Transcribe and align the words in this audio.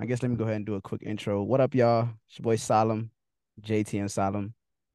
I 0.00 0.06
guess 0.06 0.22
let 0.22 0.30
me 0.30 0.36
go 0.36 0.44
ahead 0.44 0.56
and 0.56 0.66
do 0.66 0.76
a 0.76 0.80
quick 0.80 1.02
intro. 1.02 1.42
What 1.42 1.60
up, 1.60 1.74
y'all? 1.74 2.08
It's 2.28 2.38
your 2.38 2.44
boy 2.44 2.54
Salim, 2.54 3.10
JTM 3.62 4.08
Salim. 4.08 4.54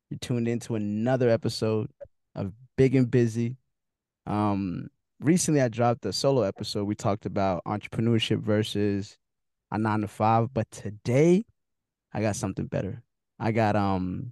You're 0.09 0.19
tuned 0.19 0.47
into 0.47 0.75
another 0.75 1.29
episode 1.29 1.89
of 2.35 2.53
Big 2.77 2.95
and 2.95 3.11
Busy. 3.11 3.57
Um, 4.25 4.87
recently 5.19 5.59
I 5.59 5.67
dropped 5.67 6.05
a 6.05 6.13
solo 6.13 6.43
episode. 6.43 6.85
We 6.85 6.95
talked 6.95 7.25
about 7.25 7.65
entrepreneurship 7.65 8.39
versus 8.39 9.17
a 9.71 9.77
nine 9.77 10.01
to 10.01 10.07
five, 10.07 10.53
but 10.53 10.71
today 10.71 11.43
I 12.13 12.21
got 12.21 12.37
something 12.37 12.67
better. 12.67 13.03
I 13.37 13.51
got 13.51 13.75
um, 13.75 14.31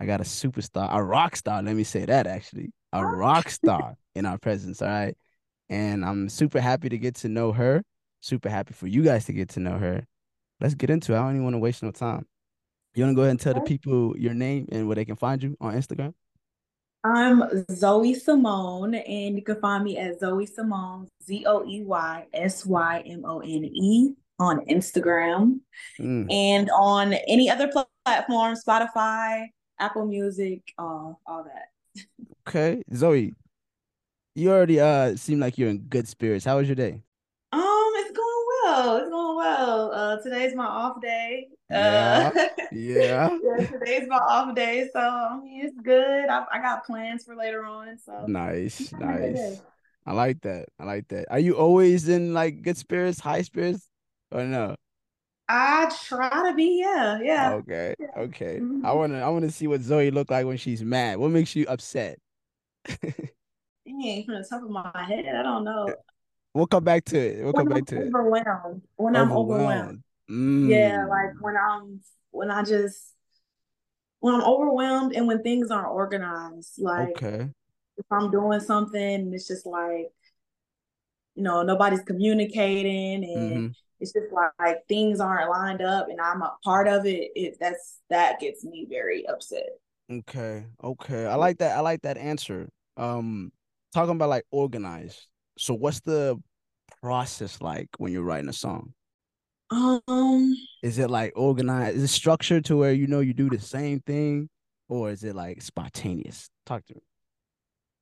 I 0.00 0.06
got 0.06 0.22
a 0.22 0.24
superstar, 0.24 0.88
a 0.94 1.04
rock 1.04 1.36
star. 1.36 1.62
Let 1.62 1.76
me 1.76 1.84
say 1.84 2.06
that 2.06 2.26
actually, 2.26 2.72
a 2.90 3.04
rock 3.04 3.50
star 3.50 3.98
in 4.14 4.24
our 4.24 4.38
presence. 4.38 4.80
All 4.80 4.88
right, 4.88 5.14
and 5.68 6.02
I'm 6.06 6.30
super 6.30 6.62
happy 6.62 6.88
to 6.88 6.96
get 6.96 7.16
to 7.16 7.28
know 7.28 7.52
her. 7.52 7.82
Super 8.26 8.50
happy 8.50 8.74
for 8.74 8.88
you 8.88 9.04
guys 9.04 9.24
to 9.26 9.32
get 9.32 9.50
to 9.50 9.60
know 9.60 9.78
her. 9.78 10.04
Let's 10.60 10.74
get 10.74 10.90
into 10.90 11.12
it. 11.12 11.16
I 11.16 11.20
don't 11.20 11.30
even 11.36 11.44
want 11.44 11.54
to 11.54 11.58
waste 11.58 11.84
no 11.84 11.92
time. 11.92 12.26
You 12.96 13.04
want 13.04 13.12
to 13.12 13.14
go 13.14 13.22
ahead 13.22 13.30
and 13.30 13.40
tell 13.40 13.54
the 13.54 13.60
people 13.60 14.18
your 14.18 14.34
name 14.34 14.66
and 14.72 14.88
where 14.88 14.96
they 14.96 15.04
can 15.04 15.14
find 15.14 15.40
you 15.40 15.56
on 15.60 15.74
Instagram? 15.74 16.12
I'm 17.04 17.40
Zoey 17.70 18.16
Symone, 18.20 19.00
and 19.08 19.36
you 19.36 19.42
can 19.42 19.60
find 19.60 19.84
me 19.84 19.96
at 19.96 20.20
Zoey 20.20 20.48
Symone, 20.52 21.06
Z 21.24 21.44
O 21.46 21.64
E 21.64 21.82
Y 21.82 22.26
S 22.34 22.66
Y 22.66 23.02
M 23.06 23.24
O 23.24 23.38
N 23.38 23.64
E 23.64 24.10
on 24.40 24.64
Instagram 24.66 25.60
Mm. 26.00 26.26
and 26.32 26.68
on 26.70 27.12
any 27.28 27.48
other 27.48 27.70
platform, 28.04 28.56
Spotify, 28.56 29.46
Apple 29.78 30.06
Music, 30.06 30.62
uh, 30.78 31.12
all 31.26 31.44
that. 31.44 31.68
Okay, 32.48 32.82
Zoey, 32.92 33.34
you 34.34 34.50
already 34.50 34.80
uh 34.80 35.14
seem 35.14 35.38
like 35.38 35.58
you're 35.58 35.70
in 35.70 35.78
good 35.78 36.08
spirits. 36.08 36.44
How 36.44 36.56
was 36.58 36.66
your 36.66 36.74
day? 36.74 37.02
Um, 37.52 37.92
it's 38.02 38.10
going 38.16 38.46
well. 38.64 38.96
It's 38.96 39.08
going 39.08 39.36
well. 39.36 39.92
Uh, 39.92 40.15
today's 40.26 40.54
my 40.54 40.66
off 40.66 41.00
day. 41.00 41.48
Yeah, 41.68 42.30
Uh, 42.30 42.32
yeah. 42.70 43.30
yeah, 43.42 43.62
today's 43.72 44.08
my 44.08 44.16
off 44.18 44.54
day, 44.54 44.88
so 44.92 45.00
I 45.00 45.38
mean 45.40 45.64
it's 45.66 45.76
good. 45.82 46.28
I, 46.28 46.44
I 46.52 46.58
got 46.60 46.84
plans 46.86 47.24
for 47.24 47.36
later 47.36 47.64
on, 47.64 47.98
so 47.98 48.12
Nice, 48.18 48.92
I'm 48.94 49.06
having 49.06 49.24
a 49.24 49.30
good 49.30 49.58
nice. 49.58 49.62
I 50.06 50.12
like 50.12 50.40
that. 50.42 50.68
I 50.78 50.84
like 50.84 51.08
that. 51.08 51.26
Are 51.30 51.38
you 51.38 51.56
always 51.56 52.08
in 52.08 52.32
like 52.34 52.62
good 52.62 52.76
spirits, 52.76 53.20
high 53.20 53.42
spirits, 53.42 53.88
or 54.30 54.44
no? 54.44 54.76
I 55.48 55.92
try 56.06 56.50
to 56.50 56.54
be, 56.56 56.78
yeah, 56.80 57.18
yeah. 57.22 57.56
Okay, 57.60 57.94
okay. 58.16 58.62
I 58.82 58.92
Mhm. 58.92 58.92
wanna, 58.92 59.20
I 59.20 59.28
wanna 59.28 59.50
see 59.50 59.66
what 59.66 59.80
Zoey 59.80 60.12
look 60.12 60.30
like 60.30 60.46
when 60.46 60.56
she's 60.56 60.82
mad. 60.82 61.18
What 61.18 61.30
makes 61.30 61.54
you 61.54 61.66
upset? 61.68 62.18
Dang, 63.86 64.24
from 64.26 64.34
the 64.34 64.46
top 64.48 64.62
of 64.62 64.70
my 64.70 64.92
head, 65.08 65.24
I 65.34 65.42
don't 65.42 65.64
know. 65.64 65.96
We'll 66.54 66.66
come 66.66 66.84
back 66.84 67.04
to 67.06 67.18
it. 67.18 67.44
We'll 67.44 67.54
come 67.54 67.68
I'm 67.68 67.68
back 67.68 67.86
to 67.86 68.00
it. 68.00 68.14
overwhelmed, 68.14 68.82
when 68.96 69.16
I'm 69.16 69.32
overwhelmed, 69.32 70.02
Overwhelmed. 70.30 70.68
yeah, 70.68 71.06
like 71.08 71.34
Mm. 71.36 71.40
when 71.40 71.56
I'm 71.56 72.00
when 72.30 72.50
I 72.50 72.62
just 72.62 73.14
when 74.20 74.34
I'm 74.34 74.42
overwhelmed 74.42 75.14
and 75.14 75.26
when 75.26 75.42
things 75.42 75.70
aren't 75.70 75.88
organized, 75.88 76.74
like 76.78 77.16
Okay. 77.16 77.50
if 77.98 78.06
I'm 78.10 78.30
doing 78.30 78.60
something, 78.60 79.00
and 79.00 79.34
it's 79.34 79.48
just 79.48 79.66
like 79.66 80.12
you 81.34 81.42
know 81.42 81.62
nobody's 81.62 82.02
communicating 82.02 83.24
and 83.24 83.64
Mm-hmm. 83.64 83.66
it's 84.00 84.12
just 84.12 84.32
like, 84.32 84.52
like 84.58 84.86
things 84.88 85.20
aren't 85.20 85.50
lined 85.50 85.82
up 85.82 86.08
and 86.08 86.20
I'm 86.20 86.42
a 86.42 86.56
part 86.64 86.88
of 86.88 87.06
it. 87.06 87.30
It 87.34 87.56
that's 87.60 87.98
that 88.10 88.40
gets 88.40 88.64
me 88.64 88.86
very 88.88 89.26
upset. 89.26 89.68
Okay. 90.10 90.66
Okay. 90.82 91.26
I 91.26 91.34
like 91.34 91.58
that. 91.58 91.76
I 91.76 91.80
like 91.80 92.02
that 92.02 92.16
answer. 92.16 92.68
Um, 92.96 93.52
talking 93.92 94.14
about 94.14 94.28
like 94.28 94.44
organized. 94.50 95.26
So 95.58 95.74
what's 95.74 96.00
the 96.00 96.36
process 97.02 97.60
like 97.60 97.88
when 97.98 98.12
you're 98.12 98.22
writing 98.22 98.48
a 98.48 98.52
song? 98.52 98.92
Um, 99.70 100.54
Is 100.82 100.98
it 100.98 101.10
like 101.10 101.32
organized? 101.36 101.96
Is 101.96 102.04
it 102.04 102.08
structured 102.08 102.64
to 102.66 102.76
where 102.76 102.92
you 102.92 103.06
know 103.06 103.20
you 103.20 103.34
do 103.34 103.48
the 103.50 103.58
same 103.58 104.00
thing, 104.00 104.48
or 104.88 105.10
is 105.10 105.24
it 105.24 105.34
like 105.34 105.62
spontaneous? 105.62 106.48
Talk 106.64 106.84
to 106.86 106.94
me. 106.94 107.00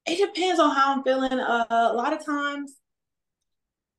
it 0.06 0.18
depends 0.18 0.60
on 0.60 0.74
how 0.74 0.94
I'm 0.94 1.02
feeling. 1.02 1.32
Uh, 1.32 1.66
a 1.70 1.92
lot 1.94 2.12
of 2.12 2.24
times, 2.24 2.78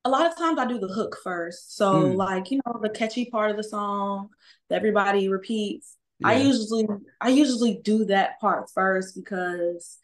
a 0.04 0.10
lot 0.10 0.26
of 0.26 0.36
times 0.38 0.58
I 0.58 0.66
do 0.66 0.78
the 0.78 0.88
hook 0.88 1.16
first. 1.22 1.76
So 1.76 1.92
Mm. 1.94 2.16
like, 2.16 2.50
you 2.50 2.60
know, 2.64 2.78
the 2.80 2.90
catchy 2.90 3.26
part 3.30 3.50
of 3.50 3.56
the 3.56 3.64
song 3.64 4.30
that 4.68 4.76
everybody 4.76 5.28
repeats. 5.28 5.96
I 6.24 6.36
usually 6.36 6.86
I 7.20 7.28
usually 7.28 7.76
do 7.82 8.04
that 8.06 8.40
part 8.40 8.70
first 8.70 9.14
because 9.14 9.98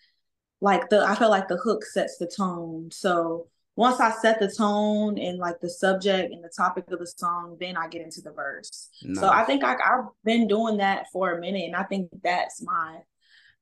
like 0.60 0.88
the 0.90 1.04
I 1.04 1.14
feel 1.16 1.30
like 1.30 1.48
the 1.48 1.56
hook 1.58 1.84
sets 1.86 2.18
the 2.18 2.26
tone. 2.26 2.90
So 2.92 3.48
once 3.74 4.00
I 4.00 4.10
set 4.10 4.38
the 4.38 4.52
tone 4.54 5.18
and 5.18 5.38
like 5.38 5.60
the 5.60 5.70
subject 5.70 6.32
and 6.32 6.44
the 6.44 6.50
topic 6.54 6.90
of 6.90 6.98
the 6.98 7.06
song, 7.06 7.56
then 7.58 7.76
I 7.76 7.88
get 7.88 8.02
into 8.02 8.20
the 8.20 8.32
verse. 8.32 8.90
So 9.14 9.28
I 9.28 9.44
think 9.44 9.64
I, 9.64 9.72
I've 9.74 10.04
been 10.24 10.46
doing 10.46 10.76
that 10.76 11.06
for 11.12 11.32
a 11.32 11.40
minute, 11.40 11.64
and 11.64 11.76
I 11.76 11.84
think 11.84 12.10
that's 12.22 12.62
my 12.62 12.98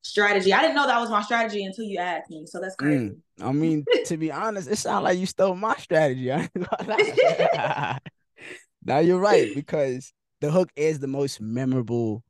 strategy. 0.01 0.53
I 0.53 0.61
didn't 0.61 0.75
know 0.75 0.87
that 0.87 0.99
was 0.99 1.09
my 1.09 1.21
strategy 1.21 1.63
until 1.63 1.85
you 1.85 1.99
asked 1.99 2.29
me. 2.29 2.45
So 2.45 2.59
that's 2.59 2.75
crazy. 2.75 3.11
Mm. 3.39 3.47
I 3.47 3.51
mean, 3.53 3.85
to 4.05 4.17
be 4.17 4.31
honest, 4.31 4.69
it 4.69 4.77
sounds 4.77 5.03
like 5.03 5.17
you 5.17 5.25
stole 5.25 5.55
my 5.55 5.75
strategy. 5.75 6.31
I 6.31 6.41
ain't 6.41 6.53
gonna 6.53 6.89
lie. 6.89 7.99
now 8.83 8.99
you're 8.99 9.19
right 9.19 9.53
because 9.55 10.11
the 10.41 10.51
hook 10.51 10.69
is 10.75 10.99
the 10.99 11.07
most 11.07 11.39
memorable 11.39 12.23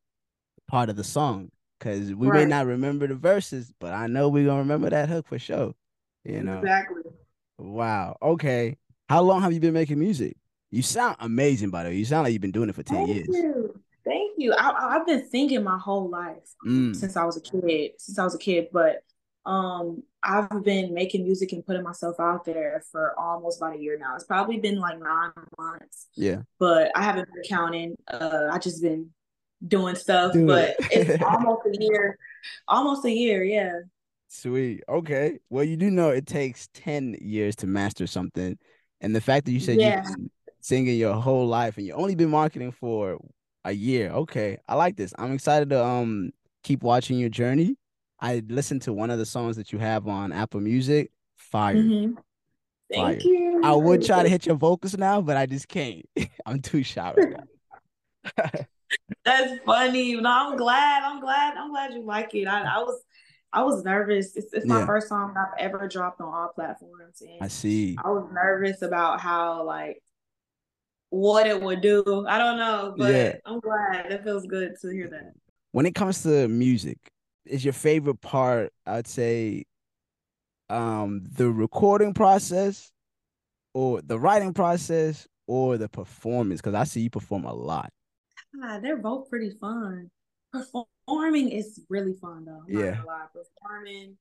part 0.67 0.89
of 0.89 0.95
the 0.95 1.03
song. 1.03 1.49
Because 1.79 2.13
we 2.13 2.29
may 2.29 2.45
not 2.45 2.67
remember 2.67 3.07
the 3.07 3.15
verses, 3.15 3.73
but 3.79 3.91
I 3.91 4.05
know 4.05 4.29
we're 4.29 4.45
gonna 4.45 4.59
remember 4.59 4.91
that 4.91 5.09
hook 5.09 5.27
for 5.27 5.39
sure. 5.39 5.73
You 6.23 6.43
know. 6.43 6.59
Exactly. 6.59 7.01
Wow. 7.61 8.17
Okay. 8.21 8.77
How 9.09 9.21
long 9.21 9.41
have 9.41 9.53
you 9.53 9.59
been 9.59 9.73
making 9.73 9.99
music? 9.99 10.37
You 10.71 10.81
sound 10.81 11.17
amazing, 11.19 11.69
by 11.69 11.83
the 11.83 11.89
way. 11.89 11.95
You 11.95 12.05
sound 12.05 12.23
like 12.23 12.33
you've 12.33 12.41
been 12.41 12.51
doing 12.51 12.69
it 12.69 12.75
for 12.75 12.83
10 12.83 12.95
Thank 12.97 13.09
years. 13.09 13.27
you. 13.29 13.81
Thank 14.05 14.31
you. 14.37 14.53
I, 14.53 14.95
I've 14.95 15.05
been 15.05 15.29
singing 15.29 15.63
my 15.63 15.77
whole 15.77 16.09
life 16.09 16.37
Mm. 16.65 16.95
since 16.95 17.15
I 17.17 17.23
was 17.25 17.37
a 17.37 17.41
kid. 17.41 17.91
Since 17.97 18.17
I 18.17 18.23
was 18.23 18.35
a 18.35 18.39
kid, 18.39 18.67
but 18.71 19.03
um, 19.45 20.03
I've 20.23 20.63
been 20.63 20.93
making 20.93 21.23
music 21.23 21.51
and 21.51 21.65
putting 21.65 21.83
myself 21.83 22.19
out 22.19 22.45
there 22.45 22.83
for 22.91 23.17
almost 23.19 23.59
about 23.59 23.75
a 23.75 23.79
year 23.79 23.97
now. 23.99 24.15
It's 24.15 24.23
probably 24.23 24.57
been 24.59 24.79
like 24.79 24.99
nine 24.99 25.31
months, 25.57 26.07
Yeah. 26.15 26.41
but 26.59 26.91
I 26.95 27.01
haven't 27.03 27.27
been 27.33 27.43
counting. 27.49 27.95
Uh, 28.07 28.47
I 28.51 28.59
just 28.59 28.81
been 28.81 29.09
doing 29.67 29.95
stuff, 29.95 30.33
Doing 30.33 30.47
but 30.47 30.69
it. 30.79 31.09
it's 31.09 31.23
almost 31.27 31.61
a 31.67 31.75
year. 31.79 32.17
Almost 32.67 33.05
a 33.05 33.11
year, 33.11 33.43
yeah. 33.43 33.79
Sweet. 34.33 34.81
Okay. 34.87 35.39
Well, 35.49 35.65
you 35.65 35.75
do 35.75 35.91
know 35.91 36.09
it 36.09 36.25
takes 36.25 36.69
10 36.73 37.17
years 37.19 37.53
to 37.57 37.67
master 37.67 38.07
something. 38.07 38.57
And 39.01 39.13
the 39.13 39.19
fact 39.19 39.45
that 39.45 39.51
you 39.51 39.59
said 39.59 39.77
you've 39.81 40.15
been 40.15 40.31
singing 40.61 40.97
your 40.97 41.15
whole 41.15 41.45
life 41.45 41.75
and 41.75 41.85
you've 41.85 41.97
only 41.97 42.15
been 42.15 42.29
marketing 42.29 42.71
for 42.71 43.19
a 43.65 43.73
year. 43.73 44.09
Okay. 44.11 44.57
I 44.69 44.75
like 44.75 44.95
this. 44.95 45.13
I'm 45.19 45.33
excited 45.33 45.69
to 45.71 45.83
um 45.83 46.31
keep 46.63 46.81
watching 46.81 47.19
your 47.19 47.27
journey. 47.27 47.75
I 48.21 48.41
listened 48.47 48.83
to 48.83 48.93
one 48.93 49.11
of 49.11 49.19
the 49.19 49.25
songs 49.25 49.57
that 49.57 49.73
you 49.73 49.79
have 49.79 50.07
on 50.07 50.31
Apple 50.31 50.61
Music. 50.61 51.11
Fire. 51.35 51.75
Mhm. 51.75 52.15
Thank 52.89 53.23
Fire. 53.23 53.29
you. 53.29 53.61
I 53.65 53.73
would 53.73 54.01
try 54.05 54.23
to 54.23 54.29
hit 54.29 54.45
your 54.45 54.55
vocals 54.55 54.97
now, 54.97 55.19
but 55.19 55.35
I 55.35 55.45
just 55.45 55.67
can't. 55.67 56.05
I'm 56.45 56.61
too 56.61 56.83
shy 56.83 57.13
right. 57.17 58.65
That's 59.25 59.59
funny. 59.65 60.15
No, 60.15 60.29
I'm 60.51 60.57
glad. 60.57 61.03
I'm 61.03 61.19
glad. 61.19 61.57
I'm 61.57 61.69
glad 61.71 61.93
you 61.93 62.03
like 62.03 62.33
it. 62.33 62.47
I, 62.47 62.61
I 62.61 62.77
was 62.79 63.01
I 63.53 63.63
was 63.63 63.83
nervous. 63.83 64.35
It's, 64.35 64.53
it's 64.53 64.65
my 64.65 64.79
Yeah. 64.79 64.85
first 64.85 65.09
song 65.09 65.35
I've 65.37 65.57
ever 65.59 65.87
dropped 65.87 66.21
on 66.21 66.33
all 66.33 66.49
platforms, 66.49 67.21
I 67.21 67.43
and 67.43 67.51
see. 67.51 67.97
I 68.03 68.09
was 68.09 68.29
nervous 68.33 68.81
about 68.81 69.19
how 69.19 69.63
like 69.63 70.01
what 71.09 71.45
it 71.47 71.61
would 71.61 71.81
do. 71.81 72.25
I 72.27 72.37
don't 72.37 72.57
know, 72.57 72.95
but 72.97 73.13
Yeah. 73.13 73.33
I'm 73.45 73.59
glad. 73.59 74.11
It 74.11 74.23
feels 74.23 74.45
good 74.45 74.75
to 74.81 74.89
hear 74.89 75.09
that. 75.09 75.33
When 75.73 75.85
it 75.85 75.95
comes 75.95 76.23
to 76.23 76.47
music, 76.47 76.97
is 77.45 77.63
your 77.65 77.73
favorite 77.73 78.21
part, 78.21 78.71
I'd 78.85 79.07
say, 79.07 79.65
um, 80.69 81.23
the 81.31 81.49
recording 81.49 82.13
process 82.13 82.91
or 83.73 84.01
the 84.01 84.17
writing 84.19 84.53
process 84.53 85.27
or 85.47 85.77
the 85.77 85.89
performance? 85.89 86.61
Because 86.61 86.75
I 86.75 86.85
see 86.85 87.01
you 87.01 87.09
perform 87.09 87.45
a 87.45 87.53
lot. 87.53 87.89
Ah, 88.63 88.79
they're 88.81 88.97
both 88.97 89.29
pretty 89.29 89.51
fun. 89.59 90.09
Performing 91.07 91.49
is 91.49 91.81
really 91.89 92.13
fun 92.13 92.45
though. 92.45 92.61
I'm 92.67 92.73
not 92.73 92.79
Yeah. 92.81 92.91
gonna 92.95 93.05
lie. 93.07 93.25
Performing 93.33 94.17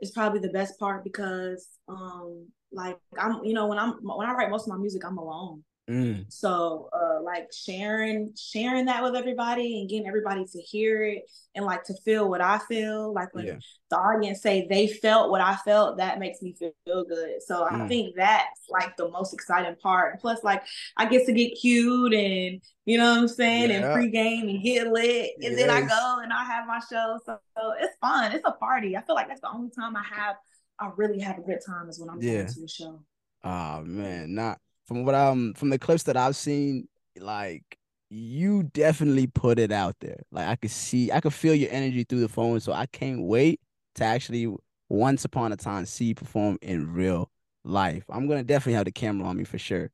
is 0.00 0.10
probably 0.10 0.40
the 0.40 0.48
best 0.48 0.78
part 0.78 1.04
because 1.04 1.66
um 1.88 2.48
like 2.72 2.98
I'm 3.18 3.44
you 3.44 3.54
know 3.54 3.66
when 3.66 3.78
I'm 3.78 3.92
when 4.02 4.28
I 4.28 4.32
write 4.32 4.50
most 4.50 4.66
of 4.66 4.72
my 4.72 4.78
music 4.78 5.04
I'm 5.04 5.18
alone. 5.18 5.64
Mm, 5.88 6.26
So 6.28 6.88
uh 6.92 7.22
like 7.22 7.52
sharing 7.52 8.34
sharing 8.36 8.86
that 8.86 9.02
with 9.02 9.14
everybody 9.14 9.80
and 9.80 9.88
getting 9.90 10.06
everybody 10.08 10.46
to 10.52 10.60
hear 10.60 11.04
it 11.04 11.24
and 11.54 11.64
like 11.64 11.84
to 11.84 11.94
feel 12.04 12.28
what 12.30 12.40
I 12.40 12.58
feel 12.58 13.12
like 13.12 13.34
when 13.34 13.46
yeah. 13.46 13.58
the 13.90 13.98
audience 13.98 14.40
say 14.40 14.66
they 14.68 14.86
felt 14.86 15.30
what 15.30 15.42
I 15.42 15.56
felt 15.56 15.98
that 15.98 16.18
makes 16.18 16.40
me 16.40 16.54
feel, 16.54 16.72
feel 16.86 17.04
good. 17.04 17.42
So 17.42 17.64
I 17.64 17.76
Mm. 17.76 17.88
think 17.88 18.14
that's 18.16 18.60
like 18.70 18.96
the 18.96 19.10
most 19.10 19.34
exciting 19.34 19.76
part. 19.76 20.12
And 20.12 20.20
plus 20.20 20.42
like 20.42 20.62
I 20.96 21.06
get 21.06 21.26
to 21.26 21.32
get 21.32 21.58
cute 21.60 22.14
and 22.14 22.62
you 22.86 22.96
know 22.98 23.10
what 23.12 23.18
I'm 23.18 23.28
saying 23.28 23.70
and 23.70 23.84
pregame 23.84 24.48
and 24.48 24.62
get 24.62 24.88
lit 24.88 25.32
and 25.42 25.58
then 25.58 25.68
I 25.70 25.80
go 25.82 26.20
and 26.22 26.32
I 26.32 26.44
have 26.44 26.66
my 26.66 26.80
show. 26.80 27.18
So, 27.26 27.38
so 27.56 27.72
it's 27.78 27.96
fun. 28.00 28.32
It's 28.32 28.46
a 28.46 28.52
party. 28.52 28.96
I 28.96 29.02
feel 29.02 29.14
like 29.16 29.28
that's 29.28 29.40
the 29.42 29.50
only 29.52 29.70
time 29.70 29.96
I 29.96 30.02
have 30.02 30.36
I 30.78 30.90
really 30.96 31.20
have 31.20 31.38
a 31.38 31.42
good 31.42 31.60
time 31.64 31.88
is 31.88 32.00
when 32.00 32.08
I'm 32.08 32.20
Yeah. 32.20 32.32
going 32.32 32.46
to 32.46 32.64
a 32.64 32.68
show. 32.68 33.00
Oh 33.44 33.82
man, 33.82 34.34
not 34.34 34.58
from 34.92 35.04
what 35.04 35.14
um 35.14 35.54
from 35.54 35.70
the 35.70 35.78
clips 35.78 36.02
that 36.04 36.16
I've 36.18 36.36
seen, 36.36 36.86
like 37.18 37.78
you 38.10 38.64
definitely 38.64 39.26
put 39.26 39.58
it 39.58 39.72
out 39.72 39.96
there. 40.00 40.20
Like 40.30 40.46
I 40.46 40.56
could 40.56 40.70
see, 40.70 41.10
I 41.10 41.20
could 41.20 41.32
feel 41.32 41.54
your 41.54 41.70
energy 41.72 42.04
through 42.04 42.20
the 42.20 42.28
phone. 42.28 42.60
So 42.60 42.72
I 42.72 42.84
can't 42.86 43.22
wait 43.22 43.60
to 43.94 44.04
actually 44.04 44.54
once 44.90 45.24
upon 45.24 45.50
a 45.52 45.56
time 45.56 45.86
see 45.86 46.06
you 46.06 46.14
perform 46.14 46.58
in 46.60 46.92
real 46.92 47.30
life. 47.64 48.04
I'm 48.10 48.28
gonna 48.28 48.44
definitely 48.44 48.74
have 48.74 48.84
the 48.84 48.92
camera 48.92 49.26
on 49.26 49.38
me 49.38 49.44
for 49.44 49.56
sure. 49.56 49.90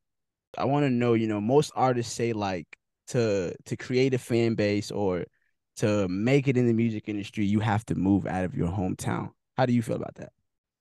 I 0.56 0.64
want 0.64 0.84
to 0.84 0.90
know, 0.90 1.14
you 1.14 1.28
know, 1.28 1.40
most 1.40 1.70
artists 1.76 2.12
say 2.12 2.32
like 2.32 2.66
to 3.08 3.54
to 3.66 3.76
create 3.76 4.14
a 4.14 4.18
fan 4.18 4.54
base 4.54 4.90
or 4.90 5.26
to 5.76 6.08
make 6.08 6.48
it 6.48 6.56
in 6.56 6.66
the 6.66 6.72
music 6.72 7.04
industry, 7.08 7.44
you 7.44 7.60
have 7.60 7.86
to 7.86 7.94
move 7.94 8.26
out 8.26 8.44
of 8.44 8.56
your 8.56 8.68
hometown. 8.68 9.30
How 9.56 9.64
do 9.64 9.72
you 9.72 9.82
feel 9.82 9.94
about 9.94 10.16
that? 10.16 10.32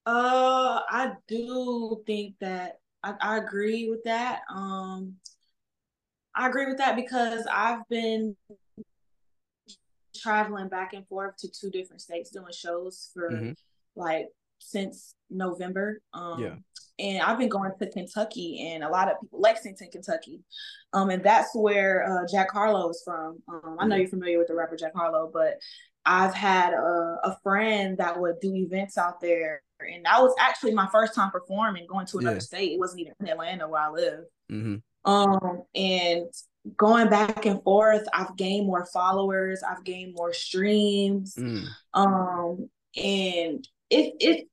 Uh, 0.06 0.80
I 0.88 1.12
do 1.28 2.02
think 2.04 2.34
that 2.40 2.80
I, 3.02 3.14
I 3.20 3.36
agree 3.38 3.88
with 3.88 4.04
that. 4.04 4.40
Um, 4.52 5.14
I 6.34 6.48
agree 6.48 6.66
with 6.66 6.78
that 6.78 6.96
because 6.96 7.46
I've 7.50 7.86
been 7.88 8.36
traveling 10.16 10.68
back 10.68 10.92
and 10.92 11.06
forth 11.06 11.36
to 11.38 11.48
two 11.48 11.70
different 11.70 12.00
states 12.00 12.30
doing 12.30 12.52
shows 12.52 13.10
for 13.14 13.30
mm-hmm. 13.30 13.52
like 13.96 14.28
since 14.58 15.14
November. 15.30 16.00
Um, 16.12 16.40
yeah. 16.40 16.54
And 17.00 17.22
I've 17.22 17.38
been 17.38 17.48
going 17.48 17.70
to 17.78 17.90
Kentucky 17.90 18.72
and 18.72 18.82
a 18.82 18.88
lot 18.88 19.08
of 19.08 19.20
people, 19.20 19.40
Lexington, 19.40 19.88
Kentucky. 19.90 20.40
Um, 20.92 21.10
and 21.10 21.22
that's 21.22 21.54
where 21.54 22.04
uh, 22.04 22.26
Jack 22.30 22.50
Harlow 22.50 22.90
is 22.90 23.02
from. 23.04 23.40
Um, 23.48 23.76
I 23.78 23.86
know 23.86 23.94
you're 23.94 24.08
familiar 24.08 24.38
with 24.38 24.48
the 24.48 24.56
rapper 24.56 24.76
Jack 24.76 24.94
Harlow, 24.96 25.30
but 25.32 25.54
I've 26.04 26.34
had 26.34 26.72
a, 26.72 27.18
a 27.22 27.38
friend 27.42 27.98
that 27.98 28.18
would 28.18 28.40
do 28.40 28.54
events 28.54 28.98
out 28.98 29.20
there. 29.20 29.62
And 29.80 30.04
that 30.04 30.20
was 30.20 30.34
actually 30.40 30.74
my 30.74 30.88
first 30.90 31.14
time 31.14 31.30
performing, 31.30 31.86
going 31.86 32.06
to 32.06 32.18
another 32.18 32.36
yeah. 32.36 32.40
state. 32.40 32.72
It 32.72 32.78
wasn't 32.78 33.00
even 33.00 33.14
in 33.20 33.28
Atlanta 33.28 33.68
where 33.68 33.82
I 33.82 33.90
live. 33.90 34.24
Mm-hmm. 34.50 35.10
Um, 35.10 35.62
and 35.74 36.26
going 36.76 37.08
back 37.08 37.46
and 37.46 37.62
forth, 37.62 38.06
I've 38.12 38.36
gained 38.36 38.66
more 38.66 38.86
followers, 38.86 39.62
I've 39.62 39.84
gained 39.84 40.14
more 40.16 40.32
streams. 40.32 41.34
Mm. 41.36 41.64
Um, 41.94 42.68
and 42.96 43.66
it 43.90 44.14
it 44.20 44.48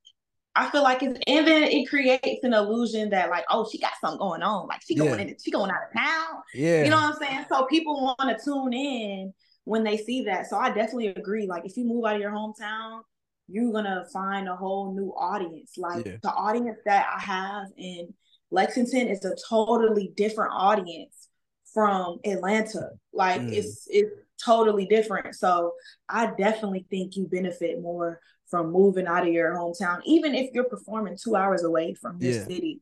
I 0.55 0.69
feel 0.69 0.83
like 0.83 1.03
it's 1.03 1.19
and 1.27 1.45
then 1.45 1.63
it 1.63 1.89
creates 1.89 2.43
an 2.43 2.53
illusion 2.53 3.09
that 3.09 3.29
like, 3.29 3.45
oh, 3.49 3.67
she 3.69 3.77
got 3.77 3.91
something 3.99 4.19
going 4.19 4.41
on. 4.41 4.67
Like 4.67 4.81
she 4.85 4.95
going 4.95 5.19
in, 5.19 5.35
she 5.43 5.51
going 5.51 5.69
out 5.69 5.87
of 5.91 5.99
town. 5.99 6.41
Yeah. 6.53 6.83
You 6.83 6.89
know 6.89 6.97
what 6.97 7.15
I'm 7.15 7.19
saying? 7.19 7.45
So 7.49 7.65
people 7.65 8.15
want 8.17 8.37
to 8.37 8.43
tune 8.43 8.71
in 8.71 9.33
when 9.65 9.83
they 9.83 9.97
see 9.97 10.23
that. 10.23 10.47
So 10.47 10.57
I 10.57 10.69
definitely 10.69 11.07
agree. 11.07 11.45
Like 11.45 11.65
if 11.65 11.75
you 11.75 11.83
move 11.85 12.05
out 12.05 12.15
of 12.15 12.21
your 12.21 12.31
hometown, 12.31 13.01
you're 13.47 13.71
gonna 13.71 14.05
find 14.11 14.47
a 14.47 14.55
whole 14.55 14.93
new 14.93 15.13
audience. 15.17 15.77
Like 15.77 16.05
yeah. 16.05 16.17
the 16.21 16.31
audience 16.31 16.79
that 16.85 17.07
I 17.15 17.19
have 17.21 17.67
in 17.77 18.13
Lexington 18.51 19.07
is 19.07 19.23
a 19.25 19.35
totally 19.47 20.11
different 20.15 20.51
audience 20.53 21.29
from 21.73 22.19
Atlanta. 22.25 22.91
Like 23.13 23.41
mm. 23.41 23.53
it's 23.53 23.87
it's 23.89 24.11
totally 24.43 24.85
different. 24.85 25.35
So 25.35 25.73
I 26.09 26.31
definitely 26.37 26.85
think 26.89 27.15
you 27.15 27.27
benefit 27.27 27.81
more 27.81 28.19
from 28.49 28.71
moving 28.71 29.07
out 29.07 29.27
of 29.27 29.33
your 29.33 29.55
hometown, 29.55 30.01
even 30.05 30.35
if 30.35 30.51
you're 30.53 30.69
performing 30.69 31.17
two 31.21 31.35
hours 31.35 31.63
away 31.63 31.93
from 31.93 32.21
your 32.21 32.33
yeah. 32.33 32.43
city. 32.45 32.81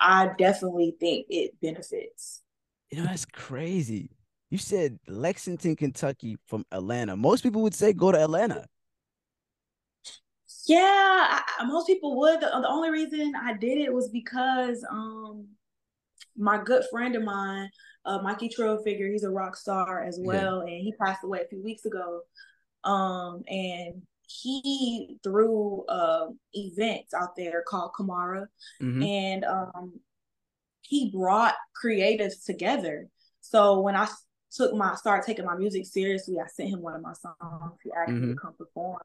I 0.00 0.30
definitely 0.38 0.94
think 1.00 1.26
it 1.30 1.52
benefits. 1.60 2.42
You 2.90 2.98
know, 2.98 3.06
that's 3.06 3.24
crazy. 3.24 4.10
You 4.50 4.58
said 4.58 4.98
Lexington, 5.08 5.74
Kentucky 5.74 6.36
from 6.46 6.64
Atlanta. 6.70 7.16
Most 7.16 7.42
people 7.42 7.62
would 7.62 7.74
say 7.74 7.92
go 7.92 8.12
to 8.12 8.22
Atlanta. 8.22 8.66
Yeah, 10.66 10.78
I, 10.80 11.64
most 11.66 11.86
people 11.86 12.16
would. 12.18 12.40
The, 12.40 12.46
the, 12.46 12.68
only 12.68 12.90
reason 12.90 13.34
I 13.36 13.54
did 13.54 13.78
it 13.78 13.92
was 13.92 14.08
because 14.08 14.84
um 14.90 15.48
my 16.36 16.62
good 16.62 16.84
friend 16.90 17.14
of 17.16 17.22
mine, 17.22 17.70
uh, 18.04 18.18
Mikey 18.18 18.48
Trail 18.48 18.82
Figure, 18.82 19.10
he's 19.10 19.24
a 19.24 19.30
rock 19.30 19.56
star 19.56 20.02
as 20.02 20.18
well, 20.20 20.64
yeah. 20.66 20.74
and 20.74 20.82
he 20.82 20.92
passed 20.92 21.24
away 21.24 21.40
a 21.42 21.48
few 21.48 21.62
weeks 21.62 21.84
ago. 21.84 22.22
Um, 22.82 23.42
and 23.48 24.02
he 24.26 25.18
threw 25.22 25.84
uh, 25.86 26.26
events 26.52 27.14
out 27.14 27.36
there 27.36 27.62
called 27.66 27.92
Kamara, 27.98 28.46
mm-hmm. 28.82 29.02
and 29.02 29.44
um, 29.44 29.92
he 30.82 31.10
brought 31.10 31.54
creatives 31.82 32.44
together. 32.44 33.08
So 33.40 33.80
when 33.80 33.96
I 33.96 34.08
took 34.50 34.74
my 34.74 34.94
started 34.96 35.26
taking 35.26 35.44
my 35.44 35.56
music 35.56 35.86
seriously, 35.86 36.36
I 36.42 36.46
sent 36.48 36.70
him 36.70 36.82
one 36.82 36.94
of 36.94 37.02
my 37.02 37.14
songs. 37.14 37.78
He 37.82 37.90
asked 37.92 38.10
mm-hmm. 38.10 38.14
me 38.14 38.20
to 38.20 38.32
mm-hmm. 38.34 38.46
come 38.46 38.54
perform, 38.54 39.00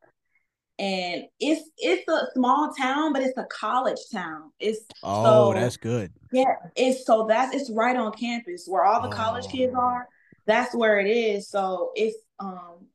and 0.80 1.26
it's 1.42 1.70
it's 1.78 2.08
a 2.08 2.28
small 2.34 2.74
town, 2.74 3.12
but 3.12 3.22
it's 3.22 3.38
a 3.38 3.44
college 3.52 4.00
town. 4.12 4.52
It's 4.60 4.80
oh, 5.04 5.52
so, 5.52 5.60
that's 5.60 5.76
good. 5.76 6.14
Yeah, 6.31 6.56
it's 6.76 7.06
so 7.06 7.26
that's 7.28 7.54
it's 7.54 7.70
right 7.70 7.98
on 7.98 8.14
campus 8.14 8.66
where 8.66 8.86
all 8.86 9.02
the 9.02 9.10
oh. 9.10 9.12
college 9.12 9.48
kids 9.50 9.74
are. 9.76 10.08
That's 10.46 10.74
where 10.74 11.00
it 11.00 11.08
is. 11.08 11.50
So 11.50 11.92
it's 11.96 12.16
um 12.40 12.88